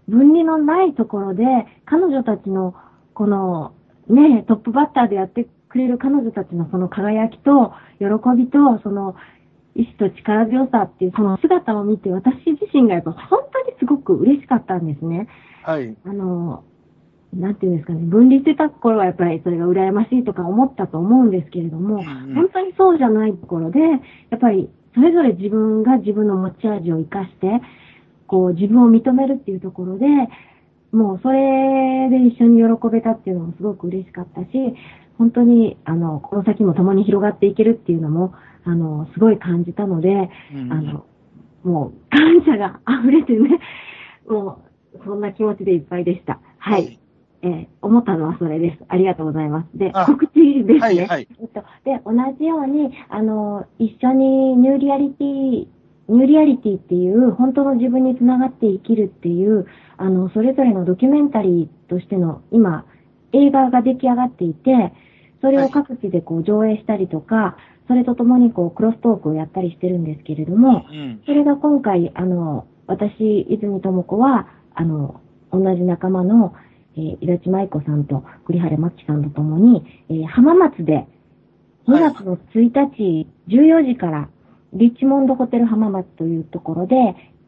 [0.08, 1.44] 分離のないところで、
[1.86, 2.74] 彼女たちの
[3.14, 3.74] この
[4.08, 8.06] ね、トップバッターでやってくれる彼女たちのその輝きと、喜
[8.36, 9.16] びと、その、
[9.74, 15.28] 意志と力強さっていうその姿を見て、私自身がやっぱ本当にすごく嬉しかったんですね。
[15.62, 15.96] はい。
[16.04, 16.64] あの、
[17.32, 23.86] なんていうんですかね、分離してた頃はやっぱりそれが羨ましいとか思ったと思うんですけれども、うん本当にそうじゃないところで、や
[24.36, 27.62] っぱりそれぞれ自分が自分の持ち味を生かして、
[28.26, 30.06] こう自分を認めるっていうところで、
[30.92, 34.48] もうそれで一緒に喜べたっていうのもすごく嬉しかったし、
[35.18, 41.06] 本当に、あの、この先も共に広がっていけるっていうのも、あの、すごい感じたので、うんあの、
[41.64, 43.60] もう感謝が溢れてね、
[44.28, 44.62] も
[44.94, 46.40] うそんな気持ちでいっぱいでした。
[46.58, 46.98] はい。
[47.42, 48.84] えー思ったのはそれです。
[48.88, 49.76] ありがとうございます。
[49.76, 50.32] で、あ告知
[50.64, 50.78] ですね。
[50.78, 55.66] はいはいえっと、で、同じように、あの、一緒にニューリアリティ、
[56.08, 59.66] ニューリアリティっていう、本当の自分につながって生きるっていう、
[59.96, 62.84] あの、それぞれのドキュメンタリーとしての、今、
[63.32, 64.92] 映画が出来上がっていて、
[65.40, 67.56] それを各地でこう上映したりとか、
[67.88, 71.22] それとともにこうクロストークをやったりしてるんですけれども、うん。
[71.26, 75.20] それが今回、あの、私、泉智子は、あの、
[75.52, 76.54] 同じ仲間の、
[76.96, 81.06] えー、井立舞子さんと栗原真紀さんと共に、えー浜松で、
[81.88, 84.28] 2月の1日、14時から、
[84.72, 86.96] リッチモンドホテル浜松というところで、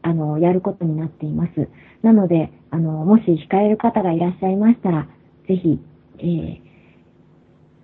[0.01, 1.69] あの、やることになっています。
[2.03, 5.07] なので、あの、もし控える方がいらっしゃいましたら、
[5.47, 5.79] ぜひ、
[6.19, 6.65] えー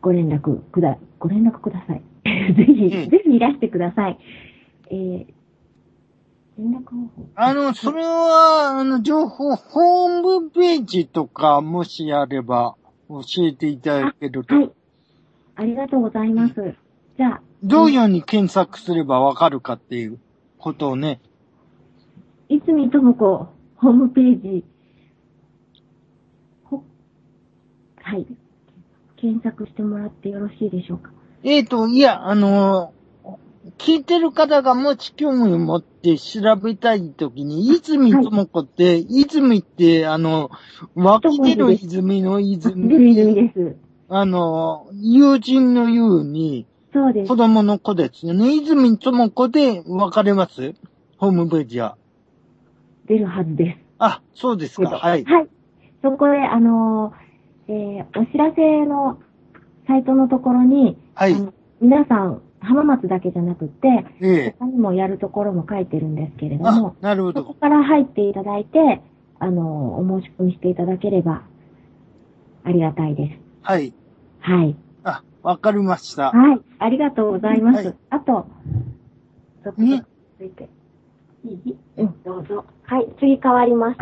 [0.01, 2.01] ご連絡くだ、ご連絡ください。
[2.55, 4.17] ぜひ、うんぜひいらしてください。
[4.89, 5.25] えー
[6.57, 12.75] 連絡方法あの、それは、あの、情報、ホームページとか、もしあれば、
[13.09, 14.55] 教えていただけると。
[14.55, 14.71] はい。
[15.55, 16.53] ありがとうございます。
[17.17, 20.19] じゃあ、どういうように検索すればわかるかっていう
[20.57, 21.19] ことをね。
[22.49, 23.47] 泉智子
[23.77, 24.63] ホームページ、
[26.63, 26.83] ほ
[28.01, 28.25] はい。
[29.17, 31.11] 検索してもらってよろしいでしょうか？
[31.43, 32.93] えーと、いや、あの、
[33.77, 40.49] 聞いてる方がもし興味を持って調べたいときに、泉智子って、泉って、あの、
[40.95, 43.75] 湧き出る泉の泉です。
[44.09, 47.35] あの、友人の友に、そうです子。
[47.35, 48.55] 供の子ですよね。
[48.55, 50.73] 泉智子で分かれます？
[51.17, 51.97] ホームページは。
[53.05, 53.77] 出るはずです。
[53.99, 54.89] あ、そうですか。
[54.89, 55.23] はい。
[55.25, 55.47] はい。
[56.01, 59.19] そこで、あのー、えーお知らせの
[59.87, 61.35] サイトのところに、はい
[61.81, 63.87] 皆さん、浜松だけじゃなくって、
[64.21, 64.55] ええ。
[64.59, 67.41] 他にもやるところも書いてるんですけれどあも、、なるほど。
[67.41, 69.01] そこから入っていただいて、
[69.39, 71.43] あの、お申し込みしていただければ、
[72.63, 73.39] ありがたいです。
[73.63, 73.93] はい。
[74.39, 74.75] はい。
[75.03, 76.31] あ、わかりました。
[76.31, 76.61] はい。
[76.79, 77.85] ありがとうございます。
[77.85, 78.47] はいあと、
[79.63, 80.03] ちょっとね
[80.39, 80.69] 続いて。
[81.45, 81.75] いい？
[81.97, 82.65] うん、どうぞ。
[82.83, 83.97] はい、次変わります。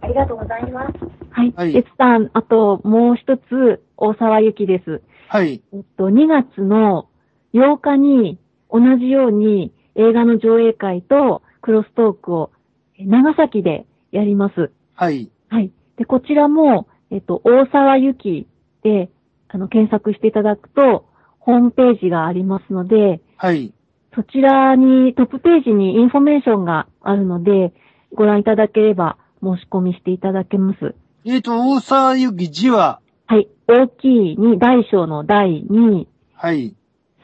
[0.00, 0.92] ありがとうございます。
[1.30, 1.52] はい。
[1.56, 5.02] はい鉄さん、あともう一つ、大沢ゆきです。
[5.28, 5.62] はい。
[5.72, 7.08] えっと、2月の
[7.52, 8.38] 8日に
[8.70, 12.50] 同じように映画の上映会とクロストークを
[12.98, 14.70] え長崎でやります。
[14.94, 15.30] はい。
[15.48, 15.70] はい。
[15.96, 18.46] で、こちらも、えっと、大沢ゆき
[18.82, 19.10] で、
[19.48, 21.06] あの、検索していただくと、
[21.38, 23.72] ホームページがありますので、はい。
[24.14, 27.72] そちらに、トップページにインフォメーションがあるので、
[28.14, 30.94] ご覧いただければ申し込みしていただけます。
[31.24, 33.48] えっ、と、大沢ゆき字は、はい。
[33.66, 36.74] 大きいに、大小の大に、はい。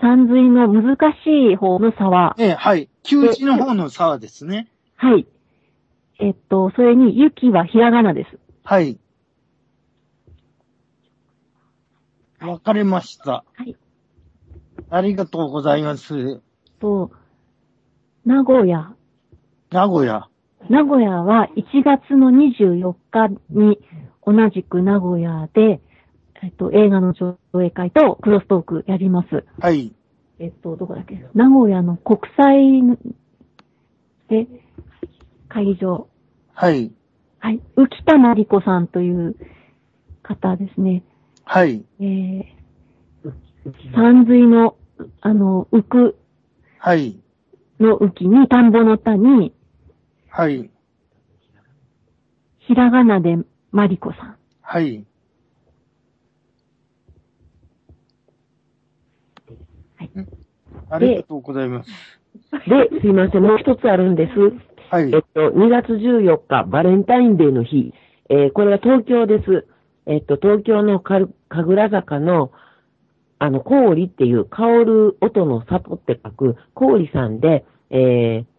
[0.01, 2.89] 三髄の難しい方の差は、ええ、はい。
[3.03, 4.69] 旧字の方の沢ですね。
[4.97, 5.27] はい。
[6.19, 8.39] えっと、それに、雪はひらがなです。
[8.63, 8.99] はい。
[12.47, 13.45] わかりました。
[13.55, 13.77] はい。
[14.91, 16.41] ありがとうございます。
[16.81, 17.11] と、
[18.25, 18.95] 名古屋。
[19.71, 20.29] 名古屋。
[20.69, 23.79] 名古屋は1月の24日に
[24.27, 25.81] 同じく名古屋で、
[26.43, 29.45] えっと、映画の上映会とクロストークやります。
[29.61, 29.95] はい。
[30.39, 31.27] えっと、どこだっけ？
[31.35, 32.83] 名古屋の国際
[34.29, 34.49] で
[35.49, 36.09] 会場。
[36.53, 36.93] はい。
[37.39, 37.61] はい。
[37.77, 39.37] 浮田まりこさんという
[40.23, 41.03] 方ですね。
[41.45, 41.85] はい。
[42.01, 42.45] えー、
[43.95, 44.77] 山水の、
[45.21, 46.17] あの、浮く
[46.79, 47.21] はい。
[47.81, 49.55] の浮きに、田んぼの田に、
[50.29, 50.71] はい。
[52.59, 53.37] ひらがなで
[53.73, 54.37] まりこさん。
[54.63, 55.05] はい。
[59.97, 60.29] はいん
[60.91, 61.91] ありがとうございます。
[62.69, 64.33] で、すいません、もう一つあるんです。
[64.91, 65.23] はいえっ。
[65.35, 67.93] と、2月14日、バレンタインデーの日。
[68.31, 69.67] えーこれは東京です。
[70.07, 72.53] えっと、東京の神楽坂の、
[73.39, 78.55] あの、氷っていう、香る音の里って書く、氷さんで、えー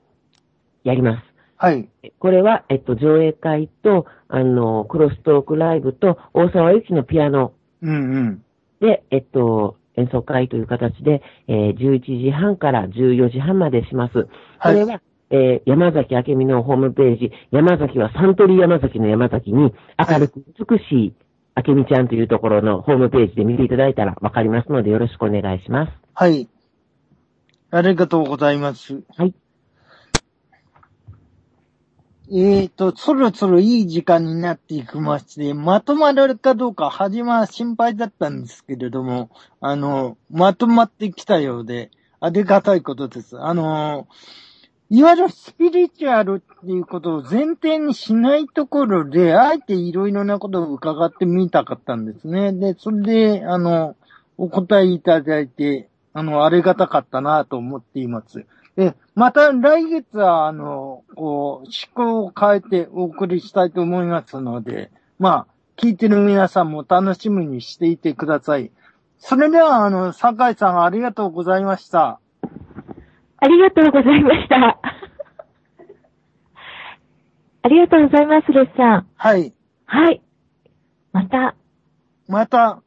[0.83, 1.23] やります。
[1.57, 1.89] はい。
[2.19, 8.43] これは、えっと、上映会と、あの、クロストークライブと、大沢ゆきのピアノうんうん。
[8.79, 14.13] で、えっと、演奏会という形で、えー11時半から14時半までします。
[14.13, 15.01] こはいれは、
[15.31, 21.13] えー山崎明美のホームページ、山崎はサントリー山崎の山崎に、明るく美しい
[21.55, 25.91] 明美ちゃんというところのホームページで見ていただいたらわかりますのでよろしくお願いします。
[26.13, 26.49] はい。
[27.71, 29.03] ありがとうございます。
[29.15, 29.33] はい。
[32.27, 39.29] えーと、そろそろいい時間になっていきまして、まとまるかどうか、初めは心配だったんですけれども、
[39.61, 43.39] あの、まとまってきたようで、ありがたいことです。
[43.39, 44.07] あの、
[44.89, 52.53] いわゆるスピリチュアルっていうことを前提にしないところで、あえていろいろなことを伺ってみたかったんですね。
[52.53, 53.01] で、それ
[53.39, 53.95] で、あの、
[54.37, 58.45] お答えいただいて、あの、ありがたかったなと思っています。
[58.75, 65.47] で、また来月は、あの、こう、思考を変えてお送りしたいと思いますので、まあ、
[65.77, 68.71] 聞いてる皆さんも楽しみにしていてください。
[69.17, 72.19] それでは、あの、酒井さんありがとうございました。
[73.37, 74.79] ありがとうございました。
[77.61, 79.07] ありがとうございます、レッさん。
[79.15, 79.53] はい。
[79.85, 80.21] はい。
[81.11, 81.55] また、
[82.27, 82.83] また、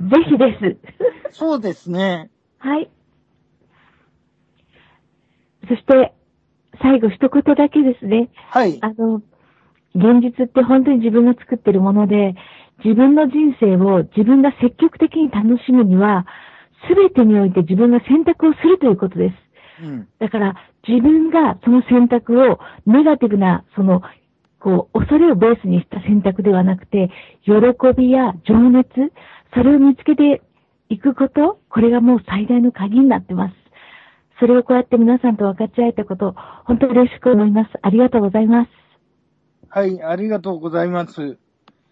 [0.00, 0.78] ぜひで
[1.30, 1.38] す。
[1.38, 2.30] そうですね。
[2.58, 2.90] はい。
[5.68, 6.14] そして、
[6.82, 8.30] 最後一言だけですね。
[8.50, 8.78] はい。
[8.80, 9.22] あの、
[9.94, 12.34] 現実って本当に自分が作ってるもので、
[12.84, 16.26] 自分の人生を自分が積極的に楽しむには、
[16.88, 19.43] すべてにおいて自分が選択をするということです。
[19.82, 20.08] うん。
[20.18, 20.54] だから、
[20.86, 24.02] 自分がその選択を、ネガティブな、その、
[24.60, 27.10] こう、恐れをベースにした選択ではなくて、
[27.44, 27.52] 喜
[27.96, 28.88] びや情熱、
[29.54, 30.42] それを見つけて
[30.88, 33.54] いくこと、これがもう最大の鍵になってます。
[34.40, 36.34] それをこうやって皆さんと分かち合えたこと、
[36.64, 37.70] 本当に嬉しく思います。
[37.82, 38.70] ありがとうございます。
[39.68, 41.38] はい、ありがとうございます。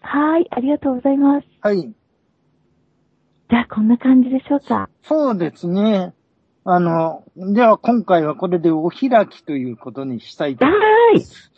[0.01, 1.47] はい、ありがとうございます。
[1.61, 1.81] はい。
[1.81, 4.89] じゃあ、こんな感じでしょうか。
[5.03, 6.13] そうですね。
[6.65, 10.79] あの、では今回はこれでお開きということにしたいとは思
[11.17, 11.51] います。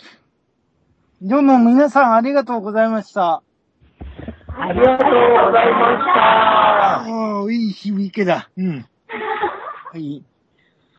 [1.21, 3.43] どうも皆さんありがとうございました。
[4.47, 6.21] ありがとうございました。
[7.01, 8.49] ああ、いい響きだ。
[8.57, 8.85] うん。
[9.91, 10.23] はい。